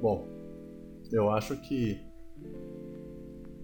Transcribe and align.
Bom, 0.00 0.28
eu 1.10 1.30
acho 1.30 1.56
que 1.62 2.00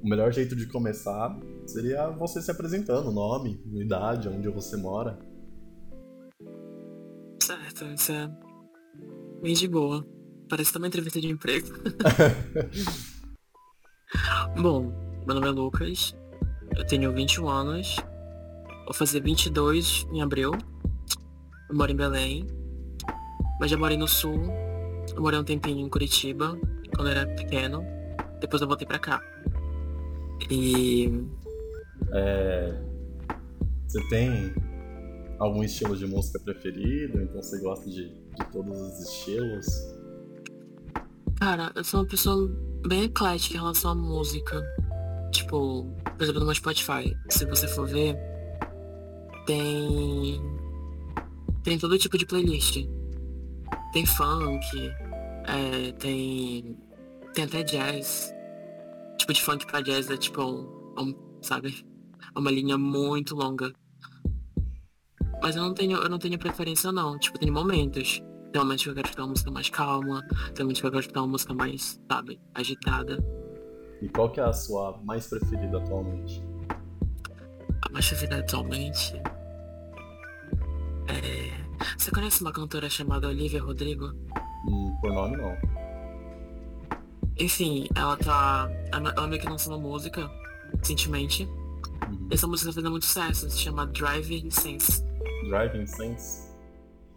o 0.03 0.09
melhor 0.09 0.33
jeito 0.33 0.57
de 0.57 0.67
começar 0.67 1.39
seria 1.67 2.11
você 2.11 2.43
se 2.43 2.51
apresentando, 2.51 3.13
nome, 3.13 3.63
idade, 3.75 4.29
onde 4.29 4.49
você 4.49 4.77
mora. 4.77 5.19
Certo, 7.41 7.85
isso 7.87 8.13
é 8.13 8.29
bem 9.41 9.55
de 9.55 9.69
boa. 9.69 10.05
Parece 10.49 10.73
também 10.73 10.89
entrevista 10.89 11.21
de 11.21 11.29
emprego. 11.29 11.69
Bom, 14.61 14.93
meu 15.27 15.35
nome 15.35 15.49
é 15.49 15.51
Lucas, 15.51 16.15
eu 16.77 16.87
tenho 16.87 17.13
21 17.13 17.49
anos, 17.49 17.97
vou 18.85 18.95
fazer 18.95 19.21
22 19.21 20.07
em 20.13 20.23
abril, 20.23 20.53
eu 21.71 21.77
moro 21.77 21.91
em 21.91 21.97
Belém, 21.97 22.47
mas 23.59 23.71
já 23.71 23.77
morei 23.77 23.97
no 23.97 24.07
sul, 24.07 24.39
eu 25.15 25.23
morei 25.23 25.39
um 25.39 25.45
tempinho 25.45 25.87
em 25.87 25.89
Curitiba, 25.89 26.59
quando 26.95 27.09
eu 27.09 27.17
era 27.17 27.27
pequeno, 27.35 27.85
depois 28.41 28.61
eu 28.61 28.69
voltei 28.69 28.87
pra 28.87 28.99
cá. 28.99 29.21
E. 30.51 31.11
É... 32.13 32.75
Você 33.87 34.09
tem 34.09 34.55
algum 35.39 35.63
estilo 35.63 35.97
de 35.97 36.07
música 36.07 36.41
preferido? 36.41 37.21
Então 37.21 37.43
você 37.43 37.61
gosta 37.61 37.89
de, 37.89 38.09
de 38.09 38.45
todos 38.53 38.81
os 38.81 39.01
estilos? 39.01 39.67
Cara, 41.39 41.71
eu 41.75 41.85
sou 41.85 42.01
uma 42.01 42.07
pessoa 42.07 42.49
bem 42.87 43.05
eclética 43.05 43.57
em 43.57 43.61
relação 43.61 43.93
à 43.93 43.95
música. 43.95 44.63
Tipo, 45.31 45.85
por 46.03 46.23
exemplo, 46.23 46.41
no 46.41 46.47
meu 46.47 46.55
Spotify, 46.55 47.17
se 47.29 47.45
você 47.47 47.69
for 47.69 47.87
ver, 47.87 48.17
tem. 49.47 50.41
Tem 51.63 51.79
todo 51.79 51.99
tipo 51.99 52.19
de 52.19 52.27
playlist. 52.27 52.87
Tem 53.93 54.05
funk, 54.07 54.93
é, 55.45 55.93
tem. 55.93 56.77
Tem 57.35 57.45
até 57.45 57.63
jazz. 57.63 58.33
Tipo, 59.19 59.33
de 59.33 59.43
funk 59.43 59.67
pra 59.67 59.81
jazz 59.81 60.11
é 60.11 60.17
tipo 60.17 60.43
um, 60.43 60.95
um 60.99 61.39
sabe? 61.43 61.85
É 62.35 62.39
uma 62.39 62.51
linha 62.51 62.79
muito 62.79 63.35
longa. 63.35 63.73
Mas 65.43 65.57
eu 65.57 65.63
não 65.63 65.75
tenho, 65.75 65.99
eu 65.99 66.09
não 66.09 66.19
tenho 66.19 66.39
preferência 66.39 66.91
não. 66.91 67.19
Tipo, 67.19 67.39
tem 67.39 67.51
momentos. 67.51 68.23
Tem 68.53 68.63
momentos 68.63 68.85
que 68.85 68.91
eu 68.91 68.95
quero 68.95 69.07
escutar 69.07 69.23
uma 69.23 69.31
música 69.31 69.51
mais 69.51 69.69
calma, 69.69 70.23
tem 70.55 70.65
momentos 70.65 70.81
que 70.81 70.87
eu 70.87 70.91
quero 70.93 71.01
escutar 71.01 71.21
uma 71.23 71.29
música 71.29 71.53
mais, 71.53 72.01
sabe, 72.09 72.41
agitada. 72.55 73.19
E 74.01 74.09
qual 74.09 74.31
que 74.31 74.39
é 74.39 74.45
a 74.45 74.53
sua 74.53 74.97
mais 75.03 75.27
preferida 75.27 75.79
atualmente? 75.79 76.41
A 77.83 77.91
mais 77.91 78.07
preferida 78.07 78.39
atualmente. 78.39 79.17
É. 81.09 81.65
Você 81.99 82.13
conhece 82.13 82.43
uma 82.43 82.53
cantora 82.53 82.89
chamada 82.89 83.27
Olivia 83.27 83.61
Rodrigo? 83.61 84.15
Hum, 84.67 84.97
por 85.01 85.13
nome 85.13 85.37
não. 85.37 85.57
Enfim, 87.39 87.89
ela 87.95 88.17
tá. 88.17 88.71
Ela 88.93 89.27
meio 89.27 89.41
que 89.41 89.49
lançou 89.49 89.73
uma 89.73 89.81
música 89.81 90.31
recentemente. 90.79 91.45
Uhum. 91.45 92.29
Essa 92.31 92.47
música 92.47 92.71
tá 92.71 92.75
fazendo 92.75 92.91
muito 92.91 93.07
sucesso, 93.07 93.51
se 93.51 93.59
chama 93.59 93.87
Driving 93.87 94.45
License. 94.45 95.03
Driving 95.49 95.87
Sense? 95.87 96.55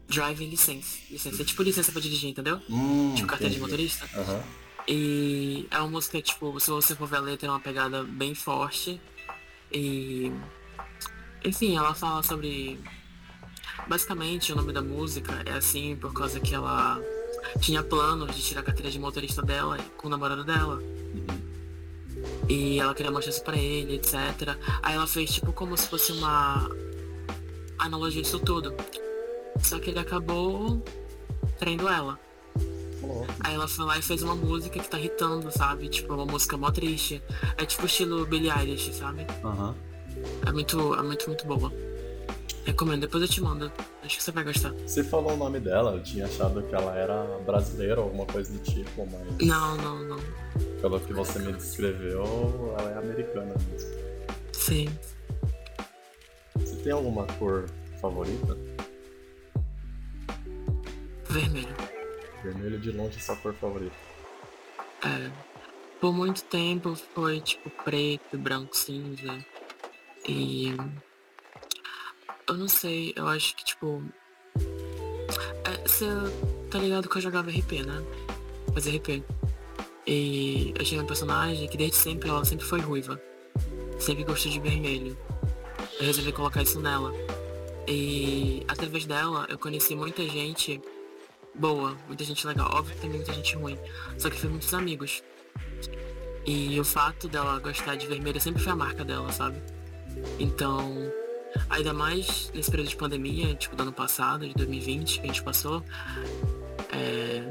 Driving 0.08 0.50
License. 0.50 1.02
Licença. 1.12 1.42
É 1.42 1.46
tipo 1.46 1.64
licença 1.64 1.92
pra 1.92 2.02
dirigir, 2.02 2.30
entendeu? 2.30 2.60
Hum, 2.70 3.14
tipo 3.16 3.28
carteira 3.28 3.54
de 3.54 3.60
motorista. 3.60 4.06
Uhum. 4.18 4.42
E 4.88 5.68
é 5.70 5.80
uma 5.80 5.90
música, 5.90 6.22
tipo, 6.22 6.58
se 6.60 6.70
você 6.70 6.96
for 6.96 7.08
ver 7.08 7.18
a 7.18 7.20
letra, 7.20 7.48
é 7.48 7.52
uma 7.52 7.60
pegada 7.60 8.04
bem 8.04 8.34
forte. 8.34 9.02
E. 9.72 10.32
Enfim, 11.44 11.76
ela 11.76 11.94
fala 11.94 12.24
sobre. 12.24 12.80
Basicamente, 13.88 14.52
o 14.52 14.56
nome 14.56 14.74
da 14.74 14.82
música 14.82 15.44
é 15.46 15.52
assim 15.52 15.96
por 15.96 16.14
causa 16.14 16.40
que 16.40 16.56
ela 16.56 17.02
tinha 17.60 17.84
planos 17.84 18.36
de 18.36 18.42
tirar 18.42 18.62
a 18.62 18.64
carteira 18.64 18.92
de 18.92 19.00
motorista 19.00 19.42
dela 19.42 19.78
com 19.98 20.08
o 20.08 20.10
namorado 20.10 20.44
dela. 20.44 20.82
E 22.50 22.80
ela 22.80 22.94
queria 22.94 23.12
mostrar 23.12 23.32
isso 23.32 23.44
pra 23.44 23.58
ele, 23.58 23.96
etc. 23.96 24.58
Aí 24.82 24.96
ela 24.96 25.08
fez 25.08 25.34
tipo 25.34 25.52
como 25.52 25.78
se 25.78 25.88
fosse 25.88 26.12
uma 26.14 26.70
analogia 27.78 28.22
disso 28.22 28.40
tudo. 28.40 28.74
Só 29.62 29.80
que 29.80 29.90
ele 29.90 30.00
acabou 30.00 30.84
traindo 31.60 31.88
ela. 31.88 32.20
Aí 33.42 33.54
ela 33.54 33.68
foi 33.68 33.86
lá 33.86 33.98
e 33.98 34.02
fez 34.02 34.22
uma 34.22 34.36
música 34.36 34.80
que 34.80 34.90
tá 34.90 34.98
irritando, 34.98 35.52
sabe? 35.52 35.88
Tipo, 35.90 36.14
uma 36.14 36.26
música 36.26 36.58
mó 36.58 36.72
triste. 36.72 37.22
É 37.58 37.66
tipo 37.66 37.86
estilo 37.86 38.26
Billie 38.26 38.52
Eilish, 38.52 38.94
sabe? 38.94 39.26
Uhum. 39.44 39.74
É 40.46 40.52
muito, 40.52 40.94
é 40.96 41.02
muito, 41.02 41.28
muito 41.28 41.46
boa. 41.46 41.72
Recomendo, 42.66 43.02
depois 43.02 43.24
eu 43.24 43.30
te 43.30 43.42
mando. 43.42 43.72
Acho 44.08 44.20
que 44.20 44.24
você 44.24 44.32
vai 44.32 44.46
gostar. 44.46 44.72
Você 44.72 45.04
falou 45.04 45.34
o 45.34 45.36
nome 45.36 45.60
dela, 45.60 45.92
eu 45.92 46.02
tinha 46.02 46.24
achado 46.28 46.64
que 46.64 46.74
ela 46.74 46.96
era 46.96 47.26
brasileira 47.40 48.00
ou 48.00 48.06
alguma 48.06 48.26
coisa 48.26 48.54
do 48.54 48.60
tipo, 48.60 49.06
mas. 49.06 49.46
Não, 49.46 49.76
não, 49.76 50.02
não. 50.02 50.18
Pelo 50.80 50.98
que 51.02 51.12
você 51.12 51.40
me 51.40 51.52
descreveu, 51.52 52.74
ela 52.80 52.90
é 52.90 52.98
americana 53.00 53.54
mesmo. 53.70 53.90
Sim. 54.54 54.88
Você 56.56 56.78
tem 56.78 56.94
alguma 56.94 57.28
cor 57.34 57.66
favorita? 58.00 58.58
Vermelho. 61.26 61.76
Vermelho 62.42 62.80
de 62.80 62.92
longe 62.92 63.18
é 63.18 63.20
sua 63.20 63.36
cor 63.36 63.54
favorita. 63.56 63.96
É. 65.04 65.30
Por 66.00 66.14
muito 66.14 66.46
tempo 66.46 66.96
foi 67.14 67.42
tipo 67.42 67.70
preto, 67.84 68.38
branco, 68.38 68.74
cinza. 68.74 69.38
E. 70.26 70.74
Eu 72.48 72.56
não 72.56 72.68
sei, 72.68 73.14
eu 73.16 73.28
acho 73.28 73.56
que 73.56 73.66
tipo. 73.66 74.04
É, 75.66 75.88
você 75.88 76.06
tá 76.72 76.80
ligado 76.80 77.10
que 77.10 77.18
eu 77.18 77.22
jogava 77.22 77.50
RP, 77.50 77.86
né? 77.86 78.02
Fazer 78.74 78.96
RP. 78.98 79.24
E 80.06 80.74
eu 80.78 80.86
tinha 80.86 81.02
uma 81.02 81.08
personagem 81.08 81.68
que 81.68 81.78
desde 81.78 81.98
sempre 81.98 82.30
ela 82.30 82.46
sempre 82.46 82.66
foi 82.66 82.80
ruiva. 82.80 83.22
Sempre 84.00 84.24
gostou 84.24 84.50
de 84.50 84.60
vermelho. 84.62 85.18
Eu 86.00 86.06
resolvi 86.06 86.32
colocar 86.32 86.62
isso 86.62 86.80
nela. 86.80 87.12
E 87.86 88.64
através 88.68 89.06
dela 89.06 89.46
eu 89.50 89.58
conheci 89.58 89.96
muita 89.96 90.24
gente 90.24 90.82
boa, 91.54 91.98
muita 92.08 92.24
gente 92.24 92.48
legal. 92.48 92.70
Óbvio 92.74 92.96
que 92.96 93.02
tem 93.02 93.10
muita 93.10 93.34
gente 93.34 93.56
ruim. 93.58 93.78
Só 94.18 94.30
que 94.30 94.40
foi 94.40 94.50
muitos 94.50 94.74
amigos. 94.74 95.22
E 96.46 96.80
o 96.80 96.86
fato 96.86 97.28
dela 97.28 97.60
gostar 97.60 97.96
de 97.96 98.08
vermelho 98.08 98.40
sempre 98.40 98.64
foi 98.64 98.72
a 98.72 98.76
marca 98.76 99.04
dela, 99.04 99.30
sabe? 99.34 99.62
Então, 100.40 101.12
ainda 101.70 101.94
mais 101.94 102.52
nesse 102.54 102.70
período 102.70 102.90
de 102.90 102.96
pandemia, 102.96 103.56
tipo 103.56 103.76
do 103.76 103.84
ano 103.84 103.94
passado, 103.94 104.48
de 104.48 104.54
2020, 104.54 105.20
que 105.20 105.24
a 105.24 105.28
gente 105.28 105.44
passou, 105.44 105.84
é... 106.92 107.44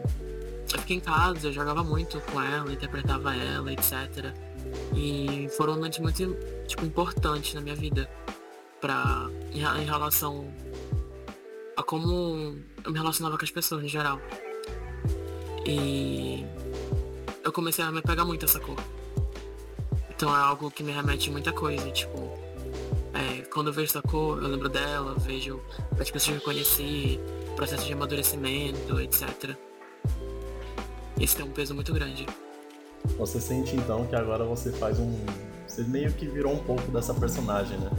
eu 0.73 0.79
fiquei 0.81 0.97
em 0.97 1.01
casa, 1.01 1.49
eu 1.49 1.53
jogava 1.53 1.83
muito 1.83 2.21
com 2.33 2.41
ela, 2.41 2.73
interpretava 2.73 3.35
ela, 3.35 3.73
etc. 3.73 4.35
E 4.95 5.49
foram 5.57 5.75
momentos 5.75 5.99
muito, 5.99 6.37
tipo, 6.67 6.85
importantes 6.85 7.55
na 7.55 7.61
minha 7.61 7.77
vida. 7.77 8.09
Pra, 8.81 9.29
em, 9.53 9.61
em 9.61 9.85
relação 9.87 10.53
a 11.77 11.83
como 11.83 12.57
eu 12.85 12.93
me 12.93 12.99
relacionava 12.99 13.37
com 13.37 13.45
as 13.45 13.51
pessoas 13.51 13.85
em 13.85 13.89
geral. 13.89 14.21
E 15.67 16.45
eu 17.43 17.53
comecei 17.53 17.85
a 17.85 17.91
me 17.91 18.01
pegar 18.03 18.25
muito 18.25 18.45
essa 18.45 18.61
cor. 18.61 18.77
Então 20.11 20.35
é 20.35 20.41
algo 20.41 20.71
que 20.71 20.83
me 20.83 20.93
remete 20.93 21.31
muita 21.31 21.53
coisa, 21.53 21.91
tipo, 21.91 22.36
quando 23.57 23.69
eu 23.69 23.73
vejo 23.73 23.89
essa 23.89 24.03
cor, 24.03 24.43
eu 24.43 24.49
lembro 24.49 24.69
dela, 24.69 25.15
vejo 25.19 25.59
as 25.99 26.11
pessoas 26.11 26.37
que 26.37 26.43
eu 26.43 26.45
conheci, 26.45 27.19
processo 27.57 27.87
de 27.87 27.95
amadurecimento, 27.95 29.01
etc. 29.01 29.57
Isso 31.19 31.37
tem 31.39 31.47
um 31.47 31.51
peso 31.51 31.75
muito 31.75 31.91
grande. 31.91 32.27
Você 33.17 33.41
sente 33.41 33.75
então 33.75 34.07
que 34.09 34.15
agora 34.15 34.45
você 34.45 34.71
faz 34.73 35.01
um. 35.01 35.11
Você 35.67 35.85
meio 35.85 36.13
que 36.13 36.27
virou 36.27 36.53
um 36.53 36.63
pouco 36.63 36.83
dessa 36.91 37.15
personagem, 37.15 37.79
né? 37.79 37.91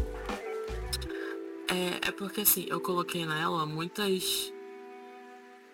É, 1.69 2.09
é 2.09 2.11
porque 2.11 2.41
assim, 2.41 2.67
eu 2.69 2.79
coloquei 2.79 3.25
nela 3.25 3.65
muitas. 3.65 4.53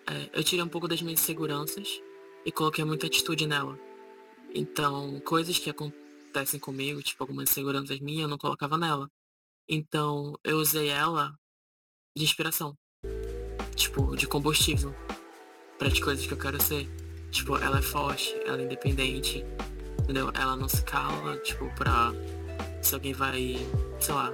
É, 0.06 0.30
eu 0.38 0.42
tirei 0.42 0.64
um 0.64 0.68
pouco 0.68 0.88
das 0.88 1.02
minhas 1.02 1.20
inseguranças 1.20 2.00
e 2.46 2.50
coloquei 2.50 2.86
muita 2.86 3.06
atitude 3.06 3.46
nela. 3.46 3.78
Então, 4.54 5.20
coisas 5.26 5.58
que 5.58 5.68
acontecem 5.68 6.58
comigo, 6.58 7.02
tipo 7.02 7.22
algumas 7.22 7.50
inseguranças 7.50 8.00
minhas, 8.00 8.22
eu 8.22 8.28
não 8.28 8.38
colocava 8.38 8.78
nela. 8.78 9.10
Então, 9.68 10.38
eu 10.44 10.58
usei 10.58 10.88
ela 10.88 11.32
de 12.16 12.24
inspiração. 12.24 12.76
Tipo, 13.74 14.14
de 14.16 14.26
combustível. 14.26 14.94
Para 15.78 15.88
as 15.88 15.98
coisas 15.98 16.26
que 16.26 16.32
eu 16.32 16.38
quero 16.38 16.62
ser. 16.62 16.88
Tipo, 17.30 17.56
ela 17.56 17.78
é 17.78 17.82
forte, 17.82 18.34
ela 18.44 18.60
é 18.60 18.64
independente. 18.64 19.44
Entendeu? 20.02 20.30
Ela 20.34 20.54
não 20.56 20.68
se 20.68 20.82
cala, 20.84 21.36
tipo, 21.38 21.68
pra. 21.74 22.12
Se 22.82 22.94
alguém 22.94 23.14
vai, 23.14 23.56
sei 23.98 24.14
lá, 24.14 24.32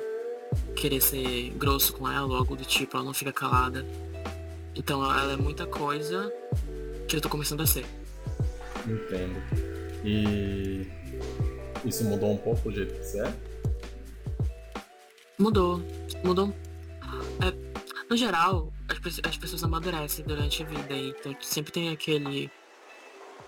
querer 0.75 1.01
ser 1.01 1.51
grosso 1.51 1.93
com 1.93 2.11
ela 2.11 2.27
ou 2.27 2.35
algo 2.35 2.57
do 2.57 2.65
tipo, 2.65 2.97
ela 2.97 3.07
não 3.07 3.15
fica 3.15 3.33
calada. 3.33 3.87
Então 4.75 5.03
ela 5.05 5.33
é 5.33 5.37
muita 5.37 5.67
coisa 5.67 6.33
que 7.07 7.17
eu 7.17 7.21
tô 7.21 7.29
começando 7.29 7.61
a 7.61 7.67
ser. 7.67 7.87
Entendo. 8.85 9.41
E 10.05 10.87
isso 11.85 12.03
mudou 12.05 12.33
um 12.33 12.37
pouco 12.37 12.69
o 12.69 12.73
jeito 12.73 12.95
que 12.95 13.05
você 13.05 13.21
é? 13.21 13.50
Mudou. 15.41 15.83
Mudou. 16.23 16.55
É, 17.41 17.53
no 18.09 18.17
geral, 18.17 18.73
as, 18.89 19.21
as 19.27 19.37
pessoas 19.37 19.65
amadurecem 19.65 20.25
durante 20.25 20.63
a 20.63 20.67
vida, 20.67 20.95
então 20.95 21.35
sempre 21.41 21.73
tem 21.73 21.89
aquele 21.89 22.51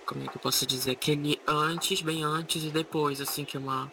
como 0.07 0.25
é 0.25 0.29
que 0.29 0.37
eu 0.37 0.41
posso 0.41 0.67
dizer? 0.67 0.93
Aquele 0.93 1.41
antes, 1.47 2.03
bem 2.03 2.25
antes 2.25 2.65
e 2.65 2.71
depois, 2.71 3.21
assim, 3.21 3.45
que 3.45 3.57
é 3.57 3.61
uma, 3.61 3.91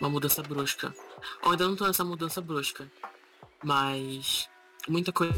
uma 0.00 0.08
mudança 0.08 0.42
brusca. 0.42 0.94
Ou 1.42 1.52
ainda 1.52 1.68
não 1.68 1.76
tô 1.76 1.86
nessa 1.86 2.04
mudança 2.04 2.40
brusca. 2.40 2.90
Mas 3.62 4.48
muita 4.88 5.12
coisa 5.12 5.34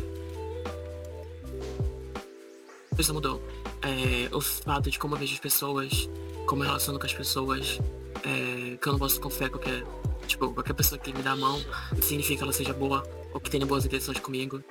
mudou. 3.12 3.42
É, 3.82 4.34
o 4.34 4.40
fato 4.40 4.90
de 4.90 4.98
como 4.98 5.14
eu 5.14 5.18
vejo 5.18 5.32
as 5.34 5.40
pessoas, 5.40 6.08
como 6.46 6.62
eu 6.62 6.66
relaciono 6.66 6.98
com 6.98 7.06
as 7.06 7.14
pessoas, 7.14 7.80
é, 8.22 8.76
que 8.76 8.86
eu 8.86 8.92
não 8.92 8.98
posso 8.98 9.20
confiar 9.20 9.48
qualquer, 9.48 9.82
tipo, 10.30 10.52
qualquer 10.52 10.74
pessoa 10.74 10.98
que 10.98 11.12
me 11.12 11.22
dá 11.22 11.32
a 11.32 11.36
mão, 11.36 11.60
significa 12.00 12.38
que 12.38 12.42
ela 12.44 12.52
seja 12.52 12.72
boa 12.72 13.02
ou 13.34 13.40
que 13.40 13.50
tenha 13.50 13.66
boas 13.66 13.84
intenções 13.84 14.18
comigo. 14.20 14.62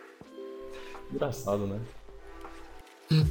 Engraçado, 1.12 1.68
né? 1.68 1.80
Hum, 3.12 3.26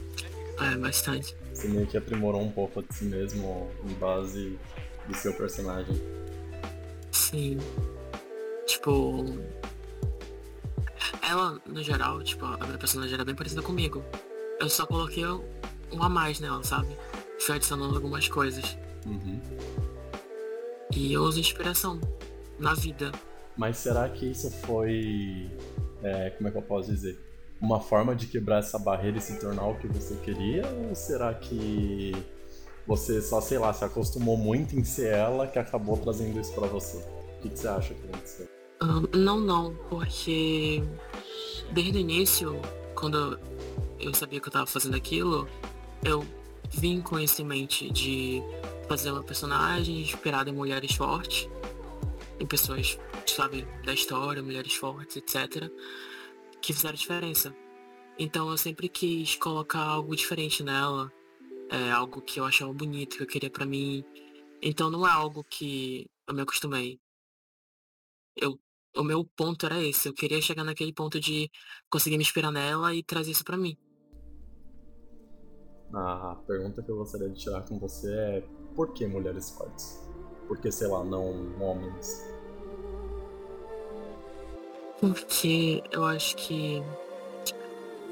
é, 0.60 0.76
bastante. 0.76 1.34
Você 1.52 1.68
meio 1.68 1.86
que 1.86 1.96
aprimorou 1.96 2.42
um 2.42 2.50
pouco 2.50 2.82
de 2.82 2.94
si 2.94 3.04
mesmo 3.04 3.70
em 3.84 3.94
base 3.94 4.58
do 5.06 5.14
seu 5.14 5.32
personagem. 5.34 6.00
Sim. 7.12 7.58
Tipo. 8.66 9.24
Ela, 11.22 11.60
no 11.66 11.82
geral, 11.82 12.22
tipo, 12.22 12.44
a 12.44 12.66
minha 12.66 12.78
personagem 12.78 13.14
era 13.14 13.24
bem 13.24 13.34
parecida 13.34 13.62
comigo. 13.62 14.04
Eu 14.60 14.68
só 14.68 14.86
coloquei 14.86 15.24
um 15.24 16.02
a 16.02 16.08
mais 16.08 16.40
nela, 16.40 16.62
sabe? 16.64 16.88
Fui 17.38 17.54
adicionando 17.54 17.94
algumas 17.94 18.28
coisas. 18.28 18.76
Uhum. 19.06 19.40
E 20.98 21.12
eu 21.12 21.22
uso 21.22 21.38
inspiração 21.38 22.00
na 22.58 22.74
vida. 22.74 23.12
Mas 23.56 23.76
será 23.76 24.08
que 24.08 24.26
isso 24.26 24.50
foi. 24.50 25.48
É, 26.02 26.30
como 26.30 26.48
é 26.48 26.50
que 26.50 26.58
eu 26.58 26.62
posso 26.62 26.90
dizer? 26.90 27.16
Uma 27.60 27.78
forma 27.78 28.16
de 28.16 28.26
quebrar 28.26 28.58
essa 28.58 28.80
barreira 28.80 29.16
e 29.16 29.20
se 29.20 29.38
tornar 29.38 29.68
o 29.68 29.76
que 29.78 29.86
você 29.86 30.16
queria? 30.16 30.64
Ou 30.66 30.96
será 30.96 31.32
que 31.34 32.12
você 32.84 33.22
só, 33.22 33.40
sei 33.40 33.58
lá, 33.58 33.72
se 33.72 33.84
acostumou 33.84 34.36
muito 34.36 34.76
em 34.76 34.82
ser 34.82 35.14
ela 35.14 35.46
que 35.46 35.56
acabou 35.56 35.96
trazendo 35.96 36.40
isso 36.40 36.52
para 36.52 36.66
você? 36.66 36.96
O 36.96 37.42
que, 37.42 37.50
que, 37.50 37.58
você 37.60 37.68
acha 37.68 37.94
que 37.94 38.04
aconteceu? 38.08 38.48
Uh, 38.82 39.16
não, 39.16 39.38
não, 39.38 39.76
porque 39.88 40.82
desde 41.72 41.96
o 41.96 42.00
início, 42.00 42.60
quando 42.96 43.38
eu 44.00 44.12
sabia 44.14 44.40
que 44.40 44.48
eu 44.48 44.52
tava 44.52 44.66
fazendo 44.66 44.96
aquilo, 44.96 45.48
eu 46.04 46.24
vim 46.72 47.00
com 47.00 47.20
isso 47.20 47.40
em 47.40 47.44
mente 47.44 47.88
de 47.88 48.42
fazer 48.88 49.10
uma 49.10 49.22
personagem 49.22 50.00
inspirada 50.00 50.48
em 50.48 50.54
mulheres 50.54 50.94
fortes, 50.94 51.48
em 52.40 52.46
pessoas, 52.46 52.98
sabe, 53.26 53.66
da 53.84 53.92
história, 53.92 54.42
mulheres 54.42 54.74
fortes, 54.74 55.16
etc., 55.16 55.70
que 56.60 56.72
fizeram 56.72 56.96
diferença. 56.96 57.54
Então 58.18 58.50
eu 58.50 58.56
sempre 58.56 58.88
quis 58.88 59.36
colocar 59.36 59.82
algo 59.82 60.16
diferente 60.16 60.62
nela, 60.62 61.12
é, 61.70 61.90
algo 61.90 62.22
que 62.22 62.40
eu 62.40 62.44
achava 62.44 62.72
bonito, 62.72 63.18
que 63.18 63.22
eu 63.22 63.26
queria 63.26 63.50
para 63.50 63.66
mim. 63.66 64.04
Então 64.62 64.90
não 64.90 65.06
é 65.06 65.10
algo 65.10 65.44
que 65.44 66.10
eu 66.26 66.34
me 66.34 66.40
acostumei. 66.40 66.98
Eu, 68.34 68.58
o 68.96 69.04
meu 69.04 69.24
ponto 69.24 69.66
era 69.66 69.80
esse, 69.82 70.08
eu 70.08 70.14
queria 70.14 70.40
chegar 70.40 70.64
naquele 70.64 70.92
ponto 70.92 71.20
de 71.20 71.50
conseguir 71.90 72.16
me 72.16 72.22
inspirar 72.22 72.50
nela 72.50 72.94
e 72.94 73.02
trazer 73.02 73.32
isso 73.32 73.44
para 73.44 73.56
mim. 73.56 73.76
A 75.94 76.36
pergunta 76.46 76.82
que 76.82 76.90
eu 76.90 76.96
gostaria 76.96 77.30
de 77.30 77.40
tirar 77.40 77.62
com 77.62 77.78
você 77.78 78.12
é 78.12 78.48
por 78.78 78.92
que 78.92 79.08
mulheres 79.08 79.50
fortes? 79.50 79.98
Por 80.46 80.56
que, 80.56 80.70
sei 80.70 80.86
lá, 80.86 81.02
não 81.02 81.34
homens? 81.60 82.24
Porque 85.00 85.82
eu 85.90 86.04
acho 86.04 86.36
que 86.36 86.80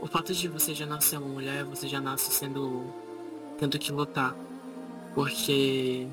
o 0.02 0.08
fato 0.08 0.34
de 0.34 0.48
você 0.48 0.74
já 0.74 0.84
nascer 0.84 1.18
uma 1.18 1.28
mulher, 1.28 1.62
você 1.62 1.86
já 1.86 2.00
nasce 2.00 2.32
sendo. 2.32 2.82
tendo 3.60 3.78
que 3.78 3.92
lutar. 3.92 4.34
Porque 5.14 6.08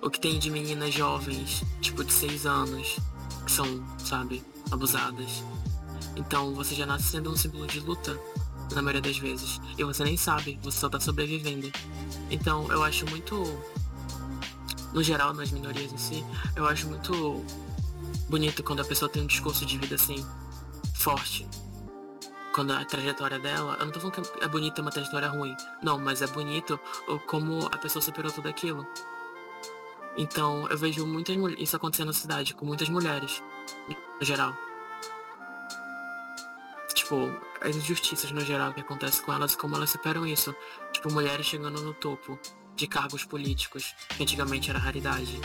o 0.00 0.08
que 0.08 0.20
tem 0.20 0.38
de 0.38 0.52
meninas 0.52 0.94
jovens, 0.94 1.64
tipo 1.80 2.04
de 2.04 2.12
6 2.12 2.46
anos, 2.46 2.96
que 3.44 3.50
são, 3.50 3.66
sabe, 3.98 4.40
abusadas. 4.70 5.42
Então 6.14 6.54
você 6.54 6.76
já 6.76 6.86
nasce 6.86 7.08
sendo 7.08 7.32
um 7.32 7.36
símbolo 7.36 7.66
de 7.66 7.80
luta 7.80 8.16
na 8.72 8.82
maioria 8.82 9.02
das 9.02 9.18
vezes. 9.18 9.60
E 9.76 9.82
você 9.82 10.04
nem 10.04 10.16
sabe, 10.16 10.60
você 10.62 10.78
só 10.78 10.88
tá 10.88 11.00
sobrevivendo. 11.00 11.72
Então 12.30 12.70
eu 12.70 12.84
acho 12.84 13.04
muito. 13.10 13.42
No 14.92 15.02
geral, 15.02 15.32
nas 15.32 15.50
minorias 15.50 15.92
em 15.92 15.98
si, 15.98 16.24
eu 16.56 16.66
acho 16.66 16.88
muito 16.88 17.44
bonito 18.28 18.62
quando 18.62 18.80
a 18.80 18.84
pessoa 18.84 19.08
tem 19.08 19.22
um 19.22 19.26
discurso 19.26 19.64
de 19.64 19.78
vida 19.78 19.94
assim, 19.94 20.24
forte. 20.94 21.46
Quando 22.52 22.72
a 22.72 22.84
trajetória 22.84 23.38
dela, 23.38 23.76
eu 23.78 23.86
não 23.86 23.92
tô 23.92 24.00
falando 24.00 24.20
que 24.20 24.44
é 24.44 24.48
bonito 24.48 24.74
ter 24.74 24.80
uma 24.80 24.90
trajetória 24.90 25.28
ruim. 25.28 25.56
Não, 25.82 25.98
mas 25.98 26.20
é 26.20 26.26
bonito 26.26 26.78
como 27.26 27.66
a 27.66 27.78
pessoa 27.78 28.02
superou 28.02 28.32
tudo 28.32 28.48
aquilo. 28.48 28.84
Então 30.16 30.66
eu 30.68 30.76
vejo 30.76 31.06
muitas 31.06 31.36
isso 31.58 31.76
acontecendo 31.76 32.08
na 32.08 32.12
cidade, 32.12 32.54
com 32.54 32.66
muitas 32.66 32.88
mulheres, 32.88 33.40
no 34.18 34.26
geral 34.26 34.52
tipo, 37.10 37.30
as 37.60 37.74
injustiças 37.74 38.30
no 38.30 38.40
geral 38.40 38.72
que 38.72 38.80
acontecem 38.80 39.24
com 39.24 39.32
elas, 39.32 39.56
como 39.56 39.74
elas 39.74 39.90
superam 39.90 40.24
isso. 40.26 40.54
Tipo, 40.92 41.12
mulheres 41.12 41.44
chegando 41.44 41.82
no 41.82 41.92
topo 41.92 42.38
de 42.80 42.86
cargos 42.86 43.24
políticos, 43.24 43.94
que 44.08 44.22
antigamente 44.22 44.70
era 44.70 44.78
raridade. 44.78 45.38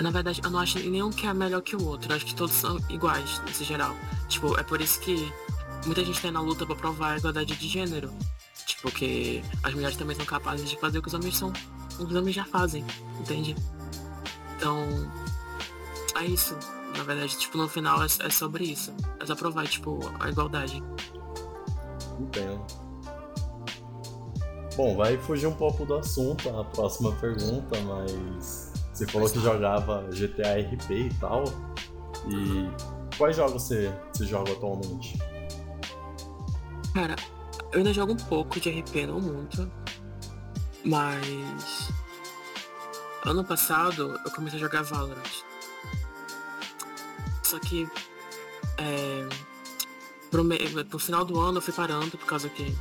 Na 0.00 0.10
verdade, 0.10 0.40
eu 0.42 0.48
não 0.48 0.60
acho 0.60 0.78
nenhum 0.78 1.10
que 1.10 1.26
é 1.26 1.34
melhor 1.34 1.60
que 1.60 1.74
o 1.74 1.84
outro. 1.84 2.10
Eu 2.10 2.16
acho 2.16 2.24
que 2.24 2.34
todos 2.34 2.54
são 2.54 2.78
iguais, 2.88 3.42
nesse 3.44 3.64
geral. 3.64 3.96
Tipo, 4.28 4.58
é 4.58 4.62
por 4.62 4.80
isso 4.80 5.00
que 5.00 5.30
muita 5.84 6.04
gente 6.04 6.20
tá 6.22 6.30
na 6.30 6.40
luta 6.40 6.64
pra 6.64 6.76
provar 6.76 7.14
a 7.14 7.16
igualdade 7.18 7.56
de 7.56 7.68
gênero. 7.68 8.12
Tipo, 8.64 8.92
que 8.92 9.42
as 9.62 9.74
mulheres 9.74 9.96
também 9.96 10.14
são 10.14 10.24
capazes 10.24 10.70
de 10.70 10.78
fazer 10.78 10.98
o 10.98 11.02
que 11.02 11.08
os 11.08 11.14
homens 11.14 11.36
são. 11.36 11.52
Os 11.98 12.14
homens 12.14 12.36
já 12.36 12.44
fazem, 12.44 12.84
entende? 13.18 13.56
Então, 14.56 14.86
é 16.14 16.24
isso. 16.26 16.56
Na 16.96 17.02
verdade, 17.02 17.36
tipo, 17.36 17.58
no 17.58 17.68
final 17.68 18.00
é, 18.02 18.06
é 18.06 18.30
sobre 18.30 18.64
isso. 18.64 18.94
É 19.18 19.26
só 19.26 19.34
provar, 19.34 19.66
tipo, 19.66 19.98
a 20.20 20.30
igualdade. 20.30 20.80
Entendo. 22.20 22.87
Bom, 24.78 24.94
vai 24.94 25.18
fugir 25.18 25.48
um 25.48 25.54
pouco 25.54 25.84
do 25.84 25.96
assunto 25.96 26.48
a 26.56 26.62
próxima 26.62 27.10
pergunta, 27.16 27.76
mas 27.80 28.72
você 28.94 29.04
falou 29.08 29.28
que 29.28 29.40
jogava 29.40 30.08
GTA 30.12 30.56
RP 30.56 30.90
e 30.92 31.14
tal. 31.14 31.42
E 32.28 33.16
quais 33.18 33.34
jogos 33.34 33.60
você, 33.60 33.92
você 34.12 34.24
joga 34.24 34.52
atualmente? 34.52 35.18
Cara, 36.94 37.16
eu 37.72 37.78
ainda 37.78 37.92
jogo 37.92 38.12
um 38.12 38.16
pouco 38.16 38.60
de 38.60 38.70
RP, 38.70 39.04
não 39.04 39.20
muito. 39.20 39.68
Mas. 40.84 41.88
Ano 43.24 43.42
passado 43.42 44.16
eu 44.24 44.30
comecei 44.30 44.60
a 44.60 44.62
jogar 44.62 44.82
Valorant. 44.82 45.42
Só 47.42 47.58
que 47.58 47.88
é, 48.78 49.28
pro, 50.30 50.44
me, 50.44 50.56
pro 50.84 51.00
final 51.00 51.24
do 51.24 51.36
ano 51.40 51.58
eu 51.58 51.62
fui 51.62 51.74
parando 51.74 52.16
por 52.16 52.26
causa 52.26 52.48
que 52.48 52.72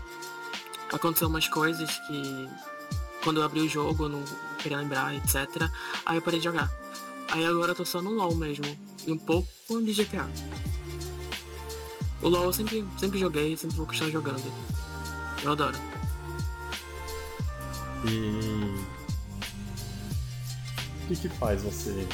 aconteceu 0.92 1.28
umas 1.28 1.48
coisas 1.48 1.90
que 2.08 2.50
quando 3.24 3.38
eu 3.42 3.44
abri 3.44 3.62
o 3.62 3.70
jogo 3.70 4.06
eu 4.06 4.10
não 4.10 4.24
queria 4.58 4.78
lembrar, 4.78 5.16
etc. 5.16 5.70
Aí 6.06 6.18
eu 6.18 6.22
parei 6.22 6.40
de 6.40 6.46
jogar. 6.46 6.72
Aí 7.30 7.46
agora 7.46 7.72
eu 7.72 7.76
tô 7.76 7.86
só 7.86 8.02
no 8.02 8.12
LOL 8.12 8.36
mesmo. 8.36 8.66
E 9.06 9.12
um 9.12 9.18
pouco 9.18 9.48
de 9.82 9.94
GTA. 9.94 10.28
O 12.22 12.30
LOL 12.30 12.46
eu 12.46 12.54
sempre, 12.54 12.86
sempre 12.98 13.20
joguei, 13.20 13.56
sempre 13.58 13.78
vou 13.78 13.86
continuar 13.86 14.12
jogando. 14.12 14.52
Eu 15.44 15.52
adoro. 15.52 15.78
E 18.06 18.88
o 21.04 21.08
que, 21.08 21.16
que 21.16 21.30
faz 21.30 21.62
você 21.62 22.08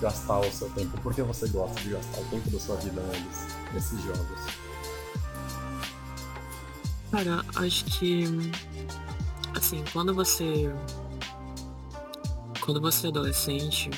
gastar 0.00 0.40
o 0.40 0.50
seu 0.50 0.68
tempo? 0.70 1.00
Por 1.00 1.14
que 1.14 1.22
você 1.22 1.48
gosta 1.48 1.80
de 1.80 1.90
gastar 1.90 2.20
o 2.20 2.24
tempo 2.24 2.50
da 2.50 2.60
sua 2.60 2.76
vida 2.76 3.02
nesses 3.72 4.00
jogos? 4.02 4.43
Cara, 7.14 7.44
acho 7.54 7.84
que 7.84 8.24
assim, 9.56 9.84
quando 9.92 10.12
você 10.12 10.68
quando 12.60 12.80
você 12.80 13.06
é 13.06 13.10
adolescente, 13.10 13.88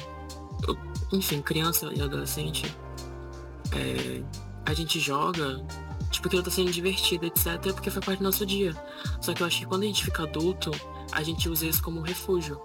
enfim, 1.10 1.40
criança 1.40 1.90
e 1.94 2.02
adolescente, 2.02 2.66
é, 3.72 4.22
a 4.66 4.74
gente 4.74 5.00
joga 5.00 5.64
tipo 6.10 6.28
que 6.28 6.42
tá 6.42 6.50
sendo 6.50 6.70
divertido, 6.70 7.24
etc, 7.24 7.72
porque 7.72 7.90
foi 7.90 8.02
parte 8.02 8.18
do 8.18 8.24
nosso 8.24 8.44
dia. 8.44 8.76
Só 9.22 9.32
que 9.32 9.42
eu 9.42 9.46
acho 9.46 9.60
que 9.60 9.66
quando 9.66 9.84
a 9.84 9.86
gente 9.86 10.04
fica 10.04 10.24
adulto, 10.24 10.70
a 11.12 11.22
gente 11.22 11.48
usa 11.48 11.64
isso 11.64 11.82
como 11.82 12.02
refúgio 12.02 12.60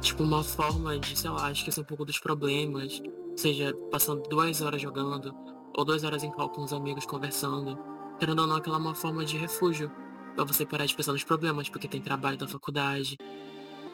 tipo, 0.00 0.22
uma 0.22 0.44
forma 0.44 0.96
de, 1.00 1.18
sei 1.18 1.30
lá, 1.30 1.50
esquecer 1.50 1.80
um 1.80 1.84
pouco 1.84 2.04
dos 2.04 2.20
problemas, 2.20 3.02
seja 3.34 3.74
passando 3.90 4.22
duas 4.28 4.60
horas 4.60 4.80
jogando, 4.80 5.34
ou 5.76 5.84
duas 5.84 6.04
horas 6.04 6.22
em 6.22 6.30
call 6.30 6.48
com 6.50 6.62
os 6.62 6.72
amigos 6.72 7.04
conversando. 7.06 7.91
Querendo 8.22 8.38
ou 8.38 8.46
não, 8.46 8.54
aquela 8.54 8.76
é 8.76 8.78
uma 8.78 8.94
forma 8.94 9.24
de 9.24 9.36
refúgio 9.36 9.90
pra 10.36 10.44
você 10.44 10.64
parar 10.64 10.86
de 10.86 10.94
pensar 10.94 11.10
nos 11.10 11.24
problemas, 11.24 11.68
porque 11.68 11.88
tem 11.88 12.00
trabalho 12.00 12.38
da 12.38 12.46
faculdade, 12.46 13.18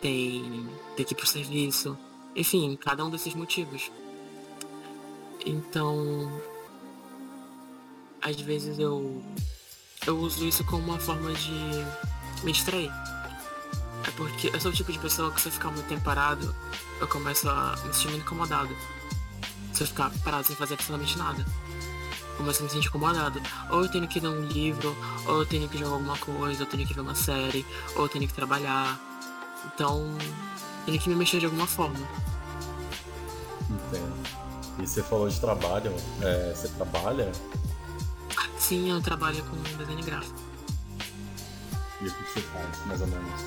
tem, 0.02 0.68
tem 0.94 1.06
que 1.06 1.14
ir 1.14 1.16
pro 1.16 1.26
serviço, 1.26 1.96
enfim, 2.36 2.76
cada 2.76 3.02
um 3.06 3.08
desses 3.08 3.34
motivos. 3.34 3.90
Então, 5.46 6.30
às 8.20 8.38
vezes 8.38 8.78
eu, 8.78 9.24
eu 10.06 10.18
uso 10.18 10.46
isso 10.46 10.62
como 10.62 10.84
uma 10.84 10.98
forma 10.98 11.32
de 11.32 11.50
me 12.44 12.52
distrair. 12.52 12.90
É 14.06 14.10
porque 14.14 14.50
eu 14.52 14.60
sou 14.60 14.70
o 14.70 14.74
tipo 14.74 14.92
de 14.92 14.98
pessoa 14.98 15.32
que 15.32 15.40
se 15.40 15.48
eu 15.48 15.52
ficar 15.52 15.70
muito 15.70 15.88
tempo 15.88 16.04
parado, 16.04 16.54
eu 17.00 17.08
começo 17.08 17.48
a 17.48 17.76
me 17.82 17.94
sentir 17.94 18.14
incomodado. 18.14 18.76
Se 19.72 19.84
eu 19.84 19.86
ficar 19.86 20.12
parado 20.22 20.46
sem 20.46 20.54
fazer 20.54 20.74
absolutamente 20.74 21.16
nada. 21.16 21.46
Começo 22.38 22.60
a 22.60 22.64
me 22.64 22.70
sentir 22.70 22.86
incomodado. 22.86 23.42
Ou 23.68 23.82
eu 23.82 23.90
tenho 23.90 24.06
que 24.06 24.20
ler 24.20 24.28
um 24.28 24.42
livro, 24.42 24.96
ou 25.26 25.40
eu 25.40 25.46
tenho 25.46 25.68
que 25.68 25.76
jogar 25.76 25.94
alguma 25.94 26.16
coisa, 26.16 26.60
ou 26.60 26.66
eu 26.66 26.70
tenho 26.70 26.86
que 26.86 26.94
ver 26.94 27.00
uma 27.00 27.16
série, 27.16 27.66
ou 27.96 28.04
eu 28.04 28.08
tenho 28.08 28.28
que 28.28 28.32
trabalhar. 28.32 28.96
Então, 29.66 30.16
tenho 30.86 31.00
que 31.00 31.08
me 31.08 31.16
mexer 31.16 31.40
de 31.40 31.46
alguma 31.46 31.66
forma. 31.66 31.98
Entendo. 33.68 34.14
E 34.78 34.86
você 34.86 35.02
falou 35.02 35.28
de 35.28 35.40
trabalho, 35.40 35.92
é, 36.22 36.54
você 36.54 36.68
trabalha? 36.68 37.32
Sim, 38.56 38.92
eu 38.92 39.02
trabalho 39.02 39.42
com 39.44 39.56
desenho 39.76 40.04
gráfico. 40.04 40.38
E 42.00 42.06
o 42.06 42.14
que 42.14 42.22
você 42.22 42.40
faz, 42.40 42.86
mais 42.86 43.00
ou 43.00 43.08
menos? 43.08 43.40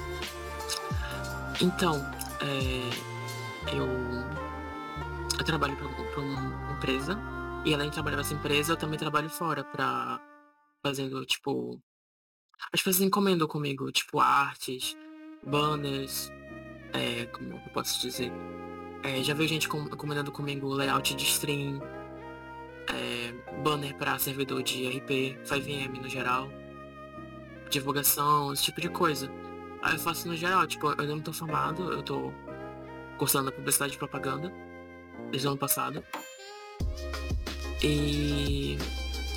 Então, 1.61 2.05
é, 2.41 3.73
eu, 3.73 3.87
eu 5.39 5.45
trabalho 5.45 5.77
para 5.77 6.21
uma 6.21 6.73
empresa 6.73 7.17
e 7.65 7.73
além 7.73 7.89
de 7.89 7.93
trabalhar 7.93 8.17
nessa 8.17 8.33
empresa, 8.33 8.73
eu 8.73 8.77
também 8.77 8.97
trabalho 8.97 9.29
fora 9.29 9.63
para 9.63 10.19
fazendo, 10.83 11.23
tipo, 11.25 11.79
as 12.73 12.81
pessoas 12.81 13.01
encomendam 13.01 13.47
comigo, 13.47 13.91
tipo, 13.91 14.19
artes, 14.19 14.97
banners, 15.43 16.31
é, 16.93 17.25
como 17.27 17.53
eu 17.53 17.73
posso 17.73 18.01
dizer, 18.01 18.31
é, 19.03 19.21
já 19.23 19.33
veio 19.33 19.47
gente 19.47 19.67
encomendando 19.67 20.31
comigo 20.31 20.67
layout 20.73 21.15
de 21.15 21.23
stream, 21.23 21.81
é, 22.87 23.31
banner 23.61 23.95
para 23.95 24.17
servidor 24.17 24.63
de 24.63 24.87
RP, 24.87 25.39
5M 25.45 26.01
no 26.01 26.09
geral, 26.09 26.49
divulgação, 27.69 28.53
esse 28.53 28.63
tipo 28.63 28.81
de 28.81 28.89
coisa. 28.89 29.29
Aí 29.81 29.93
eu 29.93 29.99
faço 29.99 30.27
no 30.27 30.35
geral, 30.35 30.67
tipo, 30.67 30.87
eu 30.91 31.07
não 31.07 31.21
tô 31.21 31.33
formado, 31.33 31.91
eu 31.91 32.03
tô 32.03 32.31
cursando 33.17 33.51
publicidade 33.51 33.93
e 33.95 33.97
propaganda 33.97 34.51
desde 35.31 35.47
o 35.47 35.51
ano 35.51 35.59
passado. 35.59 36.03
E, 37.83 38.77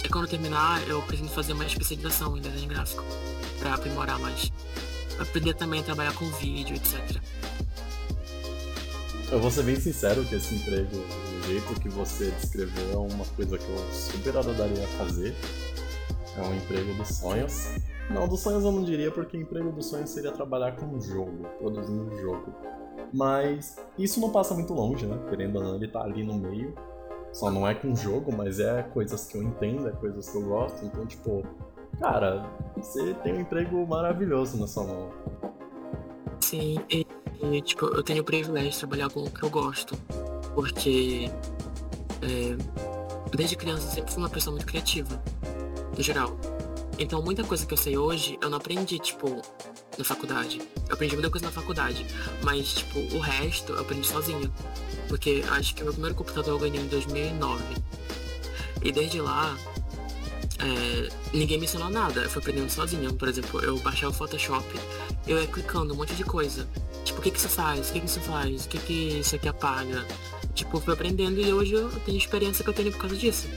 e 0.05 0.09
quando 0.11 0.29
terminar, 0.29 0.87
eu 0.87 1.01
pretendo 1.03 1.31
fazer 1.31 1.55
uma 1.55 1.65
especialização 1.65 2.37
em 2.37 2.41
desenho 2.41 2.69
gráfico 2.69 3.05
para 3.59 3.75
aprimorar 3.75 4.19
mais. 4.19 4.53
Aprender 5.19 5.55
também 5.55 5.81
a 5.81 5.83
trabalhar 5.83 6.15
com 6.15 6.27
vídeo, 6.33 6.77
etc. 6.77 7.21
Eu 9.31 9.41
vou 9.41 9.51
ser 9.51 9.63
bem 9.65 9.77
sincero 9.77 10.25
que 10.25 10.35
esse 10.35 10.55
emprego, 10.55 10.91
do 10.91 11.47
jeito 11.47 11.81
que 11.81 11.89
você 11.89 12.31
descreveu, 12.33 12.93
é 12.93 12.97
uma 12.97 13.25
coisa 13.25 13.57
que 13.57 13.65
eu 13.65 13.93
super 13.93 14.37
adoraria 14.37 14.87
fazer. 14.99 15.35
É 16.37 16.43
um 16.43 16.55
emprego 16.55 16.95
dos 16.95 17.09
sonhos. 17.09 17.71
Não, 18.11 18.29
dos 18.29 18.41
sonhos 18.41 18.63
eu 18.65 18.73
não 18.73 18.85
diria, 18.85 19.11
porque 19.11 19.37
emprego 19.37 19.73
dos 19.73 19.87
sonhos 19.87 20.11
seria 20.11 20.31
trabalhar 20.31 20.77
com 20.77 21.01
jogo, 21.01 21.47
produzindo 21.59 22.15
jogo. 22.21 22.55
Mas 23.13 23.77
isso 23.99 24.21
não 24.21 24.31
passa 24.31 24.53
muito 24.53 24.75
longe, 24.75 25.07
né? 25.07 25.19
Querendo 25.31 25.57
ou 25.57 25.65
não, 25.65 25.77
ele 25.77 25.89
tá 25.89 26.03
ali 26.03 26.23
no 26.23 26.35
meio. 26.35 26.75
Só 27.35 27.51
não 27.51 27.67
é 27.67 27.75
com 27.75 27.97
jogo, 27.97 28.33
mas 28.33 28.61
é 28.61 28.85
coisas 28.85 29.27
que 29.27 29.37
eu 29.37 29.43
entendo, 29.43 29.89
é 29.89 29.91
coisas 29.91 30.31
que 30.31 30.37
eu 30.37 30.43
gosto. 30.43 30.85
Então, 30.85 31.05
tipo, 31.05 31.45
cara, 31.99 32.49
você 32.77 33.13
tem 33.25 33.35
um 33.35 33.41
emprego 33.41 33.85
maravilhoso 33.85 34.57
na 34.57 34.69
sua 34.69 34.85
mão. 34.85 35.11
Sim, 36.39 36.77
e, 36.89 37.05
e 37.43 37.61
tipo, 37.61 37.87
eu 37.87 38.05
tenho 38.05 38.23
o 38.23 38.25
privilégio 38.25 38.71
de 38.71 38.79
trabalhar 38.79 39.11
com 39.11 39.25
o 39.25 39.31
que 39.31 39.43
eu 39.43 39.51
gosto. 39.51 39.97
Porque 40.55 41.29
é, 42.23 42.57
desde 43.37 43.57
criança 43.57 43.89
eu 43.89 43.91
sempre 43.91 44.13
fui 44.13 44.23
uma 44.23 44.31
pessoa 44.31 44.55
muito 44.55 44.67
criativa, 44.67 45.21
no 45.97 46.03
geral. 46.03 46.37
Então 47.01 47.21
muita 47.21 47.43
coisa 47.43 47.67
que 47.67 47.73
eu 47.73 47.79
sei 47.79 47.99
hoje 47.99 48.39
eu 48.41 48.49
não 48.49 48.59
aprendi, 48.59 49.01
tipo, 49.01 49.43
na 49.99 50.05
faculdade. 50.05 50.63
Eu 50.89 50.95
aprendi 50.95 51.17
muita 51.17 51.31
coisa 51.31 51.47
na 51.47 51.53
faculdade, 51.53 52.07
mas, 52.45 52.75
tipo, 52.75 53.01
o 53.17 53.19
resto 53.19 53.73
eu 53.73 53.81
aprendi 53.81 54.07
sozinho. 54.07 54.53
Porque 55.09 55.45
acho 55.51 55.75
que 55.75 55.83
meu 55.83 55.93
primeiro 55.93 56.15
computador 56.15 56.55
eu 56.55 56.59
ganhei 56.59 56.81
em 56.81 56.89
2009. 56.89 57.63
E 58.83 58.93
desde 58.93 59.21
lá, 59.21 59.57
é, 60.59 61.09
ninguém 61.33 61.59
me 61.59 61.65
ensinou 61.65 61.91
nada, 61.91 62.23
eu 62.23 62.31
fui 62.31 62.41
aprendendo 62.41 62.71
sozinho. 62.71 63.13
Por 63.15 63.29
exemplo, 63.29 63.61
eu 63.61 63.79
baixei 63.79 64.07
o 64.09 64.13
Photoshop, 64.13 64.67
eu 65.27 65.41
ia 65.41 65.47
clicando 65.47 65.95
um 65.95 65.97
monte 65.97 66.15
de 66.15 66.25
coisa. 66.25 66.67
Tipo, 67.05 67.21
o 67.21 67.23
que 67.23 67.31
que 67.31 67.39
isso 67.39 67.49
faz? 67.49 67.91
O 67.91 67.93
que 67.93 68.01
que 68.01 68.07
isso 68.07 68.21
faz? 68.21 68.65
O 68.65 68.69
que 68.69 68.79
que 68.79 69.19
isso 69.21 69.37
aqui 69.37 69.49
apaga? 69.49 70.07
Tipo, 70.55 70.81
fui 70.81 70.95
aprendendo 70.95 71.41
e 71.41 71.53
hoje 71.53 71.73
eu 71.73 71.91
tenho 72.01 72.17
experiência 72.17 72.63
que 72.63 72.71
eu 72.71 72.75
tenho 72.75 72.93
por 72.93 73.01
causa 73.01 73.17
disso. 73.17 73.49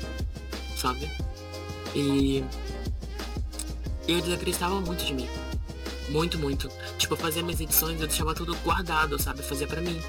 Sabe? 0.75 1.10
E 1.96 2.44
eu 4.08 4.22
desacreditava 4.22 4.80
muito 4.82 5.04
de 5.04 5.13
mim. 5.13 5.30
Muito, 6.10 6.38
muito. 6.38 6.70
Tipo, 6.98 7.13
eu 7.13 7.18
fazia 7.18 7.44
minhas 7.44 7.60
edições, 7.60 8.00
eu 8.00 8.08
deixava 8.08 8.34
tudo 8.34 8.56
guardado, 8.63 9.22
sabe? 9.22 9.39
Eu 9.39 9.46
fazia 9.46 9.68
pra 9.68 9.82
mim. 9.82 10.01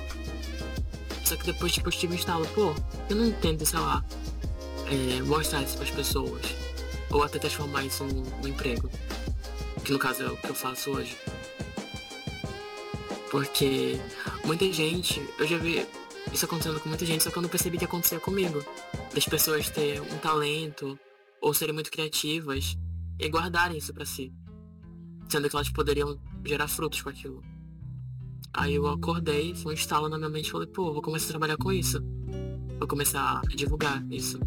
Só 1.28 1.36
que 1.36 1.44
depois, 1.44 1.70
tipo, 1.70 1.90
tive 1.90 2.14
um 2.14 2.16
estalo, 2.16 2.46
pô, 2.54 2.74
eu 3.10 3.14
não 3.14 3.30
tento, 3.30 3.66
sei 3.66 3.78
lá, 3.78 4.02
é, 4.86 5.20
mostrar 5.20 5.62
isso 5.62 5.76
pras 5.76 5.90
pessoas. 5.90 6.40
Ou 7.10 7.22
até 7.22 7.38
transformar 7.38 7.84
isso 7.84 8.02
num, 8.02 8.22
num 8.22 8.48
emprego. 8.48 8.90
Que 9.84 9.92
no 9.92 9.98
caso 9.98 10.22
é 10.22 10.26
o 10.26 10.36
que 10.38 10.48
eu 10.48 10.54
faço 10.54 10.90
hoje. 10.90 11.18
Porque 13.30 14.00
muita 14.46 14.72
gente, 14.72 15.20
eu 15.38 15.46
já 15.46 15.58
vi 15.58 15.86
isso 16.32 16.46
acontecendo 16.46 16.80
com 16.80 16.88
muita 16.88 17.04
gente, 17.04 17.22
só 17.22 17.30
que 17.30 17.36
eu 17.36 17.42
não 17.42 17.48
percebi 17.50 17.76
que 17.76 17.84
acontecia 17.84 18.18
comigo. 18.18 18.64
Das 19.12 19.26
pessoas 19.26 19.68
terem 19.68 20.00
um 20.00 20.16
talento 20.16 20.98
ou 21.42 21.52
serem 21.52 21.74
muito 21.74 21.90
criativas 21.90 22.74
e 23.18 23.28
guardarem 23.28 23.76
isso 23.76 23.92
para 23.92 24.06
si. 24.06 24.32
Sendo 25.28 25.50
que 25.50 25.54
elas 25.54 25.68
poderiam 25.68 26.18
gerar 26.42 26.68
frutos 26.68 27.02
com 27.02 27.10
aquilo. 27.10 27.57
Aí 28.58 28.74
eu 28.74 28.88
acordei, 28.88 29.54
foi 29.54 29.72
um 29.72 29.74
estalo 29.74 30.08
na 30.08 30.18
minha 30.18 30.28
mente 30.28 30.48
e 30.48 30.50
falei, 30.50 30.66
pô, 30.66 30.92
vou 30.92 31.00
começar 31.00 31.26
a 31.26 31.30
trabalhar 31.30 31.56
com 31.56 31.70
isso. 31.70 32.02
Vou 32.76 32.88
começar 32.88 33.40
a 33.40 33.54
divulgar 33.54 34.04
isso. 34.10 34.40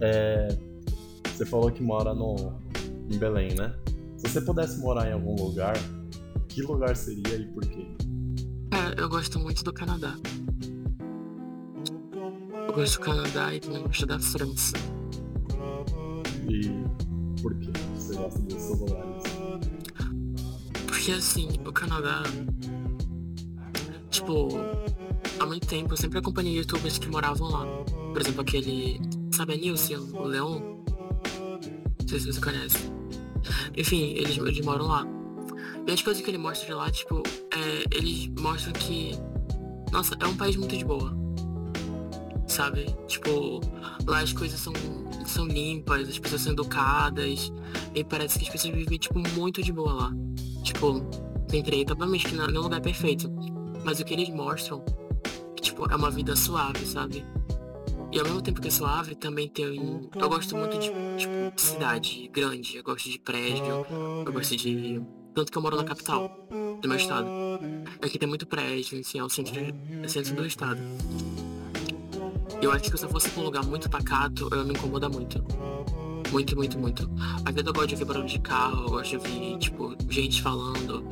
É, 0.00 0.56
você 1.24 1.44
falou 1.44 1.68
que 1.72 1.82
mora 1.82 2.14
no, 2.14 2.54
em 3.10 3.18
Belém, 3.18 3.56
né? 3.56 3.74
Se 4.16 4.28
você 4.28 4.40
pudesse 4.40 4.78
morar 4.78 5.08
em 5.08 5.14
algum 5.14 5.34
lugar, 5.34 5.74
que 6.48 6.62
lugar 6.62 6.94
seria 6.94 7.34
e 7.34 7.46
por 7.46 7.66
quê? 7.66 7.88
É, 8.70 9.02
eu 9.02 9.08
gosto 9.08 9.36
muito 9.40 9.64
do 9.64 9.72
Canadá. 9.72 10.16
Eu 12.68 12.72
gosto 12.72 13.00
do 13.00 13.04
Canadá 13.04 13.52
e 13.52 13.58
também 13.58 13.82
gosto 13.82 14.06
da 14.06 14.20
França. 14.20 14.76
E 16.48 16.68
por 17.42 17.52
que 17.56 17.72
você 17.96 18.14
gosta 18.14 18.38
desses 18.42 18.78
lugares? 18.78 19.22
Porque 20.86 21.10
assim, 21.10 21.48
o 21.66 21.72
Canadá. 21.72 22.22
Tipo, 24.22 24.50
há 25.40 25.46
muito 25.46 25.66
tempo 25.66 25.92
eu 25.92 25.96
sempre 25.96 26.20
acompanhei 26.20 26.56
youtubers 26.56 26.96
que 26.96 27.08
moravam 27.08 27.48
lá. 27.48 27.66
Por 28.12 28.20
exemplo, 28.20 28.42
aquele. 28.42 29.00
Sabe 29.32 29.54
a 29.54 29.56
Nilce, 29.56 29.96
o 29.96 30.22
Leon? 30.22 30.60
Não 30.60 32.08
sei 32.08 32.20
se 32.20 32.32
você 32.32 32.40
conhece. 32.40 32.78
Enfim, 33.76 34.12
eles, 34.12 34.38
eles 34.38 34.64
moram 34.64 34.86
lá. 34.86 35.04
E 35.88 35.90
as 35.90 36.00
coisas 36.00 36.22
que 36.22 36.30
ele 36.30 36.38
mostra 36.38 36.68
de 36.68 36.72
lá, 36.72 36.88
tipo, 36.88 37.20
é, 37.52 37.96
eles 37.96 38.28
mostram 38.38 38.72
que. 38.74 39.18
Nossa, 39.90 40.14
é 40.20 40.26
um 40.26 40.36
país 40.36 40.54
muito 40.54 40.76
de 40.76 40.84
boa. 40.84 41.12
Sabe? 42.46 42.86
Tipo, 43.08 43.60
lá 44.06 44.20
as 44.20 44.32
coisas 44.32 44.60
são, 44.60 44.72
são 45.26 45.46
limpas, 45.46 46.08
as 46.08 46.18
pessoas 46.20 46.42
são 46.42 46.52
educadas. 46.52 47.52
E 47.92 48.04
parece 48.04 48.38
que 48.38 48.44
as 48.44 48.52
pessoas 48.52 48.72
vivem, 48.72 48.98
tipo, 48.98 49.18
muito 49.36 49.60
de 49.60 49.72
boa 49.72 49.92
lá. 49.92 50.12
Tipo, 50.62 51.00
tem 51.48 51.60
treta, 51.60 51.92
obviamente 51.92 52.28
que 52.28 52.36
não 52.36 52.44
é 52.44 52.50
um 52.50 52.62
lugar 52.62 52.80
perfeito. 52.80 53.28
Mas 53.84 54.00
o 54.00 54.04
que 54.04 54.14
eles 54.14 54.28
mostram, 54.28 54.84
tipo, 55.60 55.90
é 55.90 55.96
uma 55.96 56.10
vida 56.10 56.36
suave, 56.36 56.84
sabe? 56.86 57.24
E 58.12 58.18
ao 58.18 58.24
mesmo 58.26 58.42
tempo 58.42 58.60
que 58.60 58.68
é 58.68 58.70
suave, 58.70 59.14
também 59.14 59.48
tem. 59.48 60.10
Eu 60.14 60.28
gosto 60.28 60.54
muito 60.54 60.78
de, 60.78 60.90
tipo, 61.16 61.32
cidade 61.56 62.28
grande. 62.28 62.76
Eu 62.76 62.84
gosto 62.84 63.08
de 63.08 63.18
prédio. 63.18 63.86
Eu 64.26 64.32
gosto 64.32 64.54
de. 64.54 65.00
Tanto 65.34 65.50
que 65.50 65.56
eu 65.56 65.62
moro 65.62 65.76
na 65.76 65.84
capital 65.84 66.46
do 66.80 66.86
meu 66.86 66.98
estado. 66.98 67.26
Aqui 68.02 68.18
tem 68.18 68.28
muito 68.28 68.46
prédio, 68.46 68.98
enfim, 68.98 69.18
é 69.18 69.24
o 69.24 69.30
centro, 69.30 69.54
é 70.02 70.08
centro 70.08 70.34
do 70.34 70.46
estado. 70.46 70.78
Eu 72.60 72.70
acho 72.70 72.90
que 72.90 72.98
se 72.98 73.04
eu 73.04 73.08
fosse 73.08 73.30
pra 73.30 73.40
um 73.40 73.44
lugar 73.46 73.64
muito 73.64 73.88
pacato, 73.88 74.48
eu 74.52 74.64
me 74.64 74.74
incomoda 74.74 75.08
muito. 75.08 75.42
Muito, 76.30 76.54
muito, 76.54 76.78
muito. 76.78 77.10
Às 77.46 77.54
vezes 77.54 77.66
eu 77.66 77.72
gosto 77.72 77.88
de 77.88 77.94
ouvir 77.94 78.04
barulho 78.04 78.28
de 78.28 78.38
carro, 78.40 78.84
eu 78.84 78.90
gosto 78.90 79.10
de 79.10 79.16
ouvir, 79.16 79.58
tipo, 79.58 79.96
gente 80.10 80.42
falando. 80.42 81.02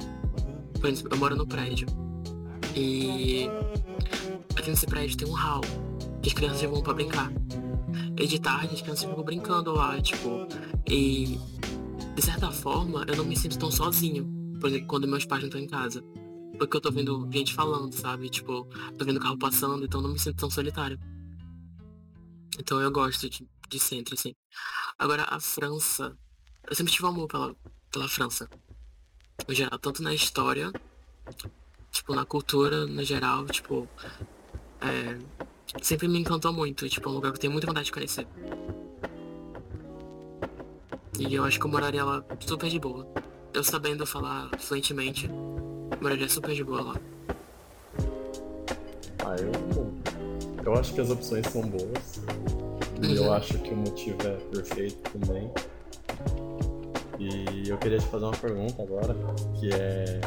Por 0.78 0.90
exemplo, 0.90 1.14
eu 1.14 1.18
moro 1.18 1.34
no 1.34 1.46
prédio. 1.46 1.86
E 2.74 3.48
aqui 4.56 4.70
nesse 4.70 4.86
prédio 4.86 5.16
tem 5.16 5.28
um 5.28 5.32
hall 5.32 5.60
que 6.22 6.28
as 6.28 6.34
crianças 6.34 6.62
vão 6.62 6.82
pra 6.82 6.94
brincar. 6.94 7.30
E 8.16 8.26
de 8.26 8.38
tarde 8.38 8.74
as 8.74 8.82
crianças 8.82 9.08
ficam 9.08 9.24
brincando 9.24 9.72
lá, 9.72 10.00
tipo. 10.00 10.46
E 10.86 11.38
de 12.14 12.22
certa 12.22 12.50
forma 12.50 13.04
eu 13.08 13.16
não 13.16 13.24
me 13.24 13.36
sinto 13.36 13.58
tão 13.58 13.70
sozinho. 13.70 14.28
Por 14.60 14.68
exemplo, 14.68 14.86
quando 14.86 15.08
meus 15.08 15.24
pais 15.24 15.42
não 15.42 15.48
estão 15.48 15.60
em 15.60 15.66
casa. 15.66 16.02
Porque 16.58 16.76
eu 16.76 16.80
tô 16.80 16.92
vendo 16.92 17.28
gente 17.32 17.54
falando, 17.54 17.92
sabe? 17.94 18.28
Tipo, 18.28 18.66
tô 18.98 19.04
vendo 19.04 19.18
carro 19.18 19.38
passando, 19.38 19.84
então 19.84 20.02
não 20.02 20.12
me 20.12 20.18
sinto 20.18 20.36
tão 20.36 20.50
solitário. 20.50 21.00
Então 22.58 22.78
eu 22.80 22.90
gosto 22.90 23.30
de, 23.30 23.48
de 23.68 23.78
centro, 23.78 24.14
assim. 24.14 24.34
Agora, 24.98 25.24
a 25.30 25.40
França. 25.40 26.14
Eu 26.68 26.76
sempre 26.76 26.92
tive 26.92 27.06
amor 27.06 27.26
pela, 27.26 27.56
pela 27.90 28.06
França. 28.06 28.48
no 29.48 29.54
geral, 29.54 29.78
tanto 29.78 30.02
na 30.02 30.12
história, 30.12 30.70
tipo, 31.90 32.14
na 32.14 32.24
cultura, 32.24 32.86
no 32.86 33.02
geral, 33.02 33.46
tipo, 33.46 33.88
é, 34.80 35.18
sempre 35.82 36.08
me 36.08 36.18
encantou 36.18 36.52
muito, 36.52 36.88
tipo, 36.88 37.08
é 37.08 37.12
um 37.12 37.14
lugar 37.14 37.32
que 37.32 37.36
eu 37.36 37.40
tenho 37.40 37.52
muita 37.52 37.66
vontade 37.66 37.86
de 37.86 37.92
conhecer. 37.92 38.26
E 41.18 41.34
eu 41.34 41.44
acho 41.44 41.58
que 41.60 41.66
eu 41.66 41.70
moraria 41.70 42.04
lá 42.04 42.24
super 42.40 42.70
de 42.70 42.78
boa. 42.78 43.06
Eu 43.52 43.62
sabendo 43.62 44.06
falar 44.06 44.48
fluentemente, 44.58 45.28
moraria 46.00 46.28
super 46.28 46.54
de 46.54 46.64
boa 46.64 46.82
lá. 46.82 46.94
Ah, 49.24 49.36
eu. 49.36 49.92
Eu 50.64 50.74
acho 50.74 50.94
que 50.94 51.00
as 51.00 51.10
opções 51.10 51.46
são 51.46 51.62
boas. 51.62 52.20
E 53.02 53.06
uhum. 53.06 53.14
eu 53.14 53.32
acho 53.32 53.58
que 53.58 53.70
o 53.70 53.76
motivo 53.76 54.16
é 54.22 54.36
perfeito 54.50 55.10
também. 55.10 55.50
E 57.20 57.68
eu 57.68 57.76
queria 57.76 57.98
te 57.98 58.06
fazer 58.06 58.24
uma 58.24 58.32
pergunta 58.32 58.82
agora, 58.82 59.14
que 59.58 59.70
é. 59.74 60.20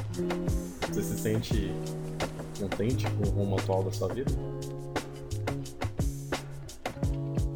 Você 0.89 1.01
se 1.01 1.17
sente 1.17 1.71
contente 2.59 3.09
com 3.09 3.27
o 3.27 3.31
rumo 3.31 3.55
atual 3.55 3.83
da 3.83 3.91
sua 3.91 4.13
vida? 4.13 4.31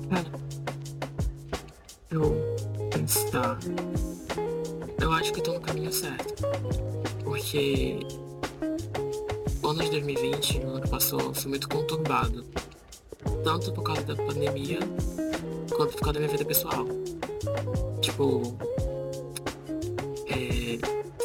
Cara, 0.10 0.32
eu 2.10 2.36
pensar. 2.92 3.60
Eu 5.00 5.12
acho 5.12 5.32
que 5.32 5.40
tô 5.40 5.54
no 5.54 5.62
caminho 5.62 5.94
certo. 5.94 6.44
Porque 7.24 8.00
o 9.62 9.68
ano 9.68 9.84
de 9.84 9.92
2020, 9.92 10.62
o 10.62 10.68
ano 10.68 10.82
que 10.82 10.90
passou, 10.90 11.32
foi 11.36 11.50
muito 11.50 11.70
conturbado. 11.70 12.44
Tanto 13.44 13.72
por 13.72 13.84
causa 13.84 14.02
da 14.02 14.16
pandemia, 14.16 14.80
quanto 15.76 15.94
por 15.94 16.02
causa 16.02 16.14
da 16.14 16.20
minha 16.22 16.32
vida 16.32 16.44
pessoal. 16.44 16.88
Tipo, 18.02 18.58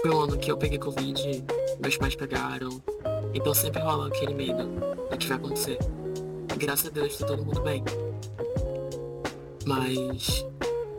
foi 0.01 0.11
um 0.11 0.21
ano 0.21 0.39
que 0.39 0.51
eu 0.51 0.57
peguei 0.57 0.79
Covid, 0.79 1.45
meus 1.81 1.97
pais 1.97 2.15
pegaram. 2.15 2.83
Então 3.35 3.55
sempre 3.55 3.81
rola 3.81 4.09
aquele 4.09 4.35
medo 4.35 4.65
do 5.11 5.17
que 5.17 5.27
vai 5.29 5.37
acontecer. 5.37 5.79
Graças 6.57 6.87
a 6.87 6.91
Deus 6.91 7.17
tá 7.17 7.27
todo 7.27 7.45
mundo 7.45 7.61
bem. 7.61 7.83
Mas 9.67 10.45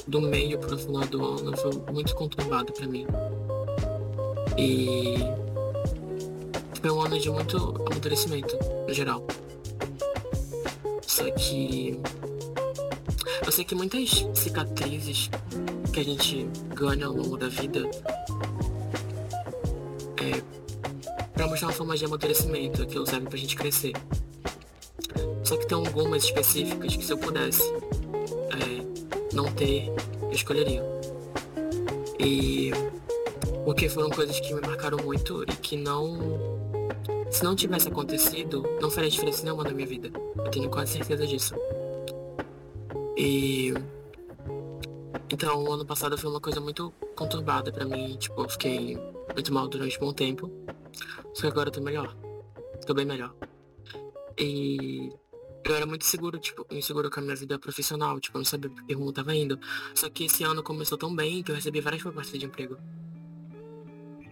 do 0.08 0.22
meio 0.22 0.58
pro 0.60 0.78
final 0.78 1.06
do 1.06 1.26
ano 1.26 1.58
foi 1.58 1.72
muito 1.92 2.16
conturbado 2.16 2.72
para 2.74 2.88
mim. 2.88 3.06
E 4.58 5.16
foi 6.82 6.92
um 6.92 7.02
ano 7.02 7.20
de 7.20 7.30
muito 7.30 7.58
amadurecimento, 7.88 8.58
no 8.88 8.94
geral. 8.94 9.26
Só 11.08 11.30
que 11.32 12.00
eu 13.46 13.52
sei 13.52 13.64
que 13.64 13.76
muitas 13.76 14.26
cicatrizes 14.34 15.30
que 15.94 16.00
a 16.00 16.04
gente 16.04 16.50
ganha 16.74 17.06
ao 17.06 17.14
longo 17.14 17.38
da 17.38 17.48
vida 17.48 17.88
é 20.18 20.42
pra 21.34 21.46
mostrar 21.48 21.68
uma 21.68 21.74
forma 21.74 21.96
de 21.96 22.04
amadurecimento, 22.04 22.84
que 22.88 23.06
serve 23.06 23.28
pra 23.28 23.38
gente 23.38 23.56
crescer. 23.56 23.94
Só 25.44 25.56
que 25.56 25.68
tem 25.68 25.78
algumas 25.78 26.24
específicas 26.24 26.96
que 26.96 27.06
se 27.06 27.14
eu 27.14 27.18
pudesse 27.20 27.62
é, 27.64 29.36
não 29.36 29.46
ter, 29.52 29.88
eu 30.24 30.32
escolheria. 30.32 30.84
E 32.20 32.72
porque 33.64 33.88
foram 33.88 34.10
coisas 34.10 34.40
que 34.40 34.52
me 34.52 34.62
marcaram 34.62 34.98
muito 34.98 35.44
e 35.44 35.56
que 35.58 35.78
não 35.78 36.18
se 37.30 37.44
não 37.44 37.56
tivesse 37.56 37.88
acontecido, 37.88 38.64
não 38.82 38.90
faria 38.90 39.12
diferença 39.12 39.44
nenhuma 39.44 39.64
na 39.64 39.72
minha 39.72 39.88
vida. 39.88 40.12
Eu 40.38 40.50
tenho 40.50 40.70
quase 40.72 40.94
certeza 40.94 41.28
disso. 41.28 41.54
E. 43.16 43.74
Então, 45.34 45.64
o 45.64 45.74
ano 45.74 45.84
passado 45.84 46.16
foi 46.16 46.30
uma 46.30 46.40
coisa 46.40 46.62
muito 46.62 46.94
conturbada 47.16 47.72
para 47.72 47.86
mim. 47.86 48.16
Tipo, 48.18 48.44
eu 48.44 48.50
fiquei 48.50 48.96
muito 49.34 49.52
mal 49.52 49.68
durante 49.68 49.98
um 49.98 50.02
bom 50.02 50.14
tempo. 50.14 50.52
Só 51.34 51.42
que 51.42 51.48
agora 51.48 51.70
eu 51.70 51.74
tô 51.74 51.82
melhor. 51.82 52.16
Tô 52.86 52.94
bem 52.94 53.04
melhor. 53.04 53.34
E 54.38 55.12
eu 55.66 55.76
era 55.76 55.88
muito 55.88 56.06
seguro, 56.06 56.38
tipo, 56.38 56.68
inseguro 56.70 57.10
com 57.10 57.20
a 57.20 57.24
minha 57.24 57.36
vida 57.36 57.58
profissional, 57.58 58.20
tipo, 58.20 58.38
eu 58.38 58.42
não 58.42 58.46
sabia 58.46 58.70
que 58.70 58.94
rumo 58.94 59.12
tava 59.12 59.34
indo. 59.34 59.60
Só 59.96 60.08
que 60.08 60.26
esse 60.26 60.44
ano 60.44 60.62
começou 60.62 61.00
tão 61.00 61.16
bem 61.16 61.42
que 61.42 61.50
eu 61.50 61.56
recebi 61.56 61.82
várias 61.82 62.04
propostas 62.04 62.40
de 62.40 62.46
emprego. 62.46 62.78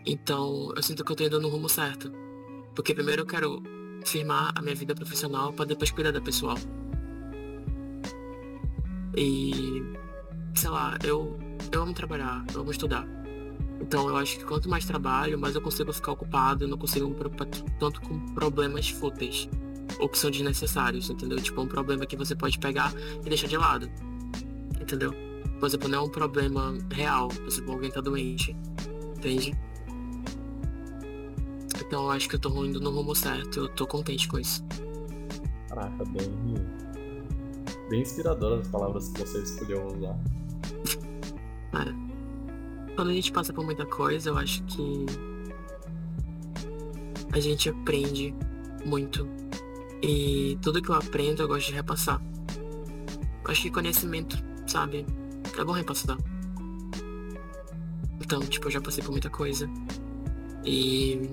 Então, 0.06 0.72
eu 0.76 0.84
sinto 0.84 1.04
que 1.04 1.12
eu 1.12 1.16
tô 1.16 1.24
indo 1.24 1.42
no 1.42 1.50
rumo 1.50 1.68
certo. 1.68 2.12
Porque 2.76 2.94
primeiro 2.94 3.24
eu 3.24 3.26
quero 3.26 3.64
firmar 4.06 4.52
a 4.56 4.62
minha 4.62 4.76
vida 4.76 4.94
profissional 4.94 5.52
para 5.52 5.66
depois 5.66 5.90
cuidar 5.90 6.12
da 6.12 6.22
pessoal. 6.22 6.58
E 9.18 9.82
sei 10.56 10.70
lá, 10.70 10.98
eu, 11.04 11.38
eu 11.72 11.82
amo 11.82 11.94
trabalhar, 11.94 12.46
eu 12.54 12.62
amo 12.62 12.72
estudar. 12.72 13.08
Então 13.80 14.08
eu 14.08 14.16
acho 14.16 14.38
que 14.38 14.46
quanto 14.46 14.70
mais 14.70 14.86
trabalho, 14.86 15.40
mais 15.40 15.56
eu 15.56 15.62
consigo 15.62 15.92
ficar 15.92 16.12
ocupado, 16.12 16.64
eu 16.64 16.68
não 16.68 16.78
consigo 16.78 17.08
me 17.08 17.16
preocupar 17.16 17.48
tanto 17.80 18.02
com 18.02 18.20
problemas 18.34 18.90
fúteis 18.90 19.50
ou 20.00 20.08
que 20.08 20.18
são 20.18 20.30
desnecessários, 20.32 21.10
entendeu? 21.10 21.40
Tipo, 21.42 21.62
um 21.62 21.68
problema 21.68 22.06
que 22.06 22.16
você 22.16 22.36
pode 22.36 22.60
pegar 22.60 22.94
e 23.26 23.30
deixar 23.30 23.48
de 23.48 23.58
lado. 23.58 23.90
Entendeu? 24.80 25.14
Por 25.60 25.68
exemplo, 25.68 25.88
não 25.88 26.00
é 26.00 26.02
um 26.02 26.10
problema 26.10 26.78
real, 26.92 27.28
por 27.28 27.48
exemplo, 27.48 27.74
alguém 27.74 27.92
tá 27.92 28.02
doente. 28.02 28.56
Entende? 29.18 29.56
Então 31.80 32.04
eu 32.04 32.12
acho 32.12 32.30
que 32.30 32.36
eu 32.36 32.40
tô 32.40 32.66
indo 32.66 32.80
no 32.80 32.90
rumo 32.90 33.16
certo, 33.16 33.60
eu 33.60 33.70
tô 33.70 33.86
contente 33.86 34.28
com 34.28 34.40
isso. 34.40 34.64
Caraca, 35.68 36.06
bem. 36.06 36.32
Bem 37.92 38.04
inspiradoras 38.04 38.62
as 38.62 38.68
palavras 38.70 39.10
que 39.10 39.20
você 39.20 39.40
escolheu 39.40 39.86
usar. 39.86 40.18
É. 41.74 42.96
Quando 42.96 43.10
a 43.10 43.14
gente 43.14 43.34
passa 43.34 43.52
por 43.52 43.66
muita 43.66 43.86
coisa, 43.86 44.30
eu 44.30 44.38
acho 44.38 44.64
que 44.64 45.06
a 47.34 47.40
gente 47.42 47.68
aprende 47.70 48.34
muito. 48.86 49.28
E 50.02 50.58
tudo 50.62 50.82
que 50.82 50.88
eu 50.88 50.96
aprendo 50.96 51.42
eu 51.42 51.50
gosto 51.50 51.68
de 51.68 51.74
repassar. 51.74 52.22
Eu 53.44 53.52
acho 53.52 53.64
que 53.64 53.70
conhecimento, 53.70 54.42
sabe? 54.66 55.06
É 55.60 55.64
bom 55.66 55.74
repassar. 55.74 56.18
Então, 58.22 58.40
tipo, 58.40 58.68
eu 58.68 58.72
já 58.72 58.80
passei 58.80 59.04
por 59.04 59.12
muita 59.12 59.30
coisa. 59.30 59.70
E 60.64 61.30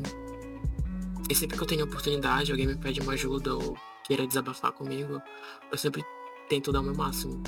e 1.31 1.35
sempre 1.37 1.57
que 1.57 1.63
eu 1.63 1.69
tenho 1.69 1.85
oportunidade, 1.85 2.51
alguém 2.51 2.67
me 2.67 2.75
pede 2.75 3.01
uma 3.01 3.13
ajuda 3.13 3.55
ou 3.55 3.77
queira 4.03 4.27
desabafar 4.27 4.73
comigo, 4.73 5.23
eu 5.71 5.79
sempre 5.79 6.03
tento 6.49 6.73
dar 6.73 6.81
o 6.81 6.85
meu 6.85 6.95
máximo. 6.95 7.43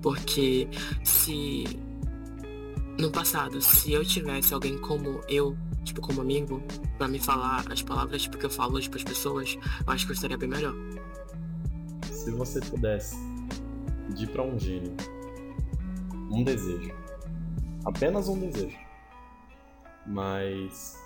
Porque 0.00 0.68
se 1.04 1.64
no 2.98 3.10
passado, 3.10 3.60
se 3.60 3.92
eu 3.92 4.04
tivesse 4.04 4.52
alguém 4.52 4.78
como 4.78 5.20
eu, 5.28 5.56
tipo, 5.84 6.00
como 6.00 6.20
amigo, 6.20 6.62
para 6.98 7.08
me 7.08 7.18
falar 7.18 7.64
as 7.70 7.82
palavras 7.82 8.22
tipo, 8.22 8.36
que 8.38 8.46
eu 8.46 8.50
falo 8.50 8.80
tipo, 8.80 8.96
as 8.96 9.04
pessoas, 9.04 9.56
eu 9.86 9.92
acho 9.92 10.06
que 10.06 10.12
eu 10.12 10.14
estaria 10.14 10.36
bem 10.36 10.48
melhor. 10.48 10.74
Se 12.04 12.30
você 12.32 12.60
pudesse 12.60 13.16
pedir 14.08 14.28
para 14.28 14.42
um 14.42 14.58
gênio 14.58 14.94
um 16.30 16.42
desejo, 16.44 16.92
apenas 17.84 18.28
um 18.28 18.38
desejo, 18.38 18.78
mas 20.06 20.96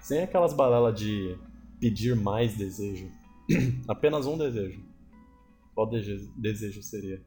sem 0.00 0.22
aquelas 0.22 0.52
balelas 0.52 0.98
de 0.98 1.36
pedir 1.80 2.16
mais 2.16 2.56
desejo. 2.56 3.10
Apenas 3.88 4.26
um 4.26 4.36
desejo. 4.36 4.82
Qual 5.78 5.88
desejo 5.88 6.82
seria? 6.82 7.24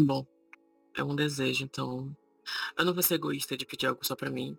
Bom, 0.00 0.26
é 0.96 1.04
um 1.04 1.14
desejo, 1.14 1.64
então. 1.64 2.16
Eu 2.78 2.86
não 2.86 2.94
vou 2.94 3.02
ser 3.02 3.16
egoísta 3.16 3.58
de 3.58 3.66
pedir 3.66 3.88
algo 3.88 4.02
só 4.02 4.16
pra 4.16 4.30
mim. 4.30 4.56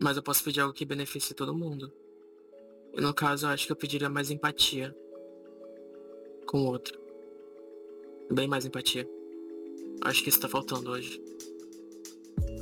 Mas 0.00 0.16
eu 0.16 0.22
posso 0.22 0.44
pedir 0.44 0.60
algo 0.60 0.72
que 0.72 0.84
beneficie 0.84 1.34
todo 1.34 1.52
mundo. 1.52 1.92
E 2.94 3.00
no 3.00 3.12
caso, 3.12 3.46
eu 3.46 3.50
acho 3.50 3.66
que 3.66 3.72
eu 3.72 3.76
pediria 3.76 4.08
mais 4.08 4.30
empatia 4.30 4.96
com 6.46 6.60
o 6.60 6.66
outro. 6.66 6.96
Bem 8.30 8.46
mais 8.46 8.64
empatia. 8.64 9.10
Acho 10.02 10.22
que 10.22 10.28
isso 10.28 10.38
tá 10.38 10.48
faltando 10.48 10.92
hoje. 10.92 11.20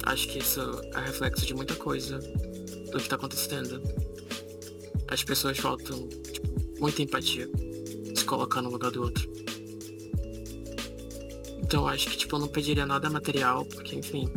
Acho 0.06 0.28
que 0.28 0.38
isso 0.38 0.62
é 0.94 1.00
reflexo 1.00 1.44
de 1.44 1.54
muita 1.54 1.76
coisa 1.76 2.20
do 2.90 2.98
que 2.98 3.06
tá 3.06 3.16
acontecendo. 3.16 4.05
As 5.08 5.22
pessoas 5.22 5.58
faltam 5.58 6.08
tipo, 6.08 6.48
muita 6.80 7.02
empatia, 7.02 7.48
se 8.14 8.24
colocar 8.24 8.60
no 8.62 8.70
lugar 8.70 8.90
do 8.90 9.02
outro. 9.02 9.30
Então 11.62 11.86
acho 11.86 12.08
que 12.10 12.16
tipo, 12.16 12.36
eu 12.36 12.40
não 12.40 12.48
pediria 12.48 12.86
nada 12.86 13.10
material, 13.10 13.64
porque 13.64 13.96
enfim. 13.96 14.28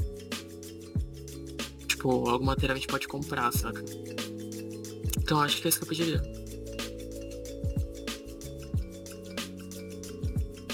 Tipo, 1.87 2.29
algo 2.29 2.45
material 2.45 2.75
a 2.75 2.79
gente 2.79 2.87
pode 2.87 3.07
comprar, 3.07 3.51
saca? 3.51 3.83
Então 5.17 5.39
acho 5.41 5.61
que 5.61 5.67
é 5.67 5.69
isso 5.69 5.79
que 5.79 5.83
eu 5.85 5.89
pediria. 5.89 6.21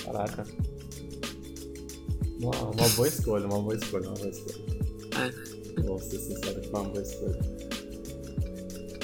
Caraca. 0.06 0.48
Uma, 2.40 2.56
uma 2.56 2.90
boa 2.90 3.08
escolha, 3.08 3.46
uma 3.48 3.60
boa 3.60 3.76
escolha, 3.76 4.08
uma 4.08 4.18
boa 4.18 4.30
escolha. 4.30 4.66
É. 5.20 5.82
Vou 5.82 6.00
ser 6.00 6.20
sincero, 6.20 6.62
foi 6.64 6.80
uma 6.80 6.90
boa 6.90 7.02
escolha. 7.02 7.40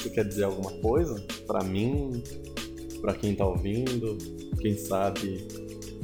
Você 0.02 0.10
quer 0.10 0.26
dizer 0.26 0.46
alguma 0.46 0.72
coisa? 0.82 1.24
Pra 1.46 1.64
mim, 1.64 2.24
pra 3.02 3.14
quem 3.14 3.36
tá 3.36 3.46
ouvindo, 3.46 4.18
quem 4.60 4.76
sabe 4.76 5.48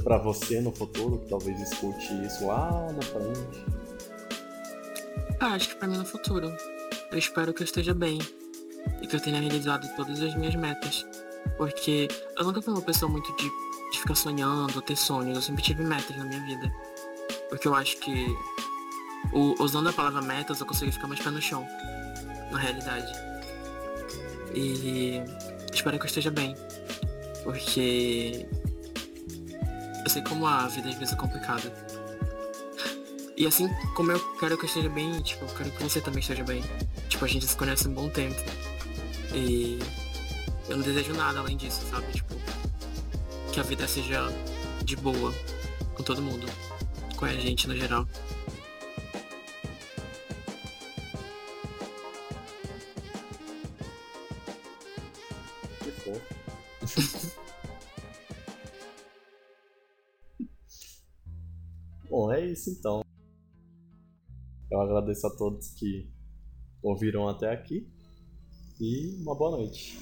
para 0.04 0.20
você 0.20 0.62
no 0.62 0.72
futuro, 0.72 1.18
que 1.18 1.30
talvez 1.30 1.60
escute 1.60 2.14
isso 2.24 2.46
lá 2.46 2.92
na 2.94 3.02
frente? 3.02 3.66
Ah, 5.40 5.54
acho 5.54 5.70
que 5.70 5.76
pra 5.78 5.88
mim 5.88 5.98
no 5.98 6.06
futuro. 6.06 6.56
Eu 7.12 7.18
espero 7.18 7.54
que 7.56 7.64
eu 7.64 7.66
esteja 7.66 7.92
bem 7.92 8.20
e 9.02 9.08
que 9.08 9.16
eu 9.16 9.20
tenha 9.20 9.40
realizado 9.40 9.88
todas 9.96 10.22
as 10.22 10.36
minhas 10.36 10.54
metas. 10.54 11.04
Porque 11.58 12.08
eu 12.38 12.46
nunca 12.46 12.62
fui 12.62 12.74
uma 12.74 12.82
pessoa 12.84 13.12
muito 13.12 13.36
de, 13.36 13.50
de 13.92 14.00
ficar 14.00 14.16
sonhando, 14.16 14.80
ter 14.84 14.96
sonhos. 14.96 15.38
Eu 15.38 15.42
sempre 15.42 15.64
tive 15.64 15.84
metas 15.84 16.16
na 16.16 16.24
minha 16.24 16.46
vida. 16.46 16.72
Porque 17.50 17.68
eu 17.68 17.74
acho 17.74 17.98
que 17.98 18.28
o, 19.34 19.56
usando 19.64 19.90
a 19.90 19.94
palavra 19.94 20.22
metas 20.22 20.60
eu 20.60 20.68
consegui 20.68 20.92
ficar 20.92 21.08
mais 21.08 21.20
pé 21.20 21.32
no 21.32 21.42
chão. 21.42 21.66
Na 22.52 22.60
realidade. 22.60 23.27
E 24.54 25.22
espero 25.74 25.98
que 25.98 26.04
eu 26.04 26.08
esteja 26.08 26.32
bem. 26.32 26.56
Porque 27.44 28.46
eu 30.04 30.10
sei 30.10 30.22
como 30.24 30.46
a 30.46 30.68
vida 30.68 30.90
às 30.90 30.96
vezes 30.96 31.14
é 31.14 31.18
complicada. 31.18 31.72
E 33.36 33.46
assim 33.46 33.70
como 33.96 34.12
eu 34.12 34.20
quero 34.38 34.58
que 34.58 34.66
eu 34.66 34.68
esteja 34.68 34.90
bem, 34.90 35.22
tipo, 35.22 35.46
eu 35.46 35.56
quero 35.56 35.72
que 35.72 35.84
você 35.84 36.02
também 36.02 36.22
esteja 36.22 36.44
bem. 36.44 36.64
Tipo, 37.08 37.26
a 37.26 37.28
gente 37.28 37.46
se 37.46 37.56
conhece 37.56 37.88
um 37.88 37.94
bom 37.94 38.10
tempo. 38.10 38.42
E 39.34 39.80
eu 40.68 40.78
não 40.78 40.84
desejo 40.84 41.14
nada 41.14 41.40
além 41.40 41.56
disso, 41.56 41.82
sabe? 41.92 42.12
Tipo, 42.12 42.36
que 43.54 43.60
a 43.60 43.64
vida 43.64 43.88
seja 43.88 44.28
de 44.84 44.96
boa 44.96 45.34
com 45.94 46.04
todo 46.04 46.22
mundo. 46.22 46.48
Com 47.16 47.26
a 47.26 47.34
gente 47.34 47.68
no 47.68 47.76
geral. 47.76 48.08
Isso 62.68 62.72
então. 62.72 63.02
Eu 64.70 64.82
agradeço 64.82 65.26
a 65.26 65.36
todos 65.36 65.70
que 65.70 66.10
ouviram 66.84 67.28
até 67.28 67.52
aqui 67.52 67.88
e 68.80 69.16
uma 69.22 69.36
boa 69.36 69.52
noite. 69.52 69.98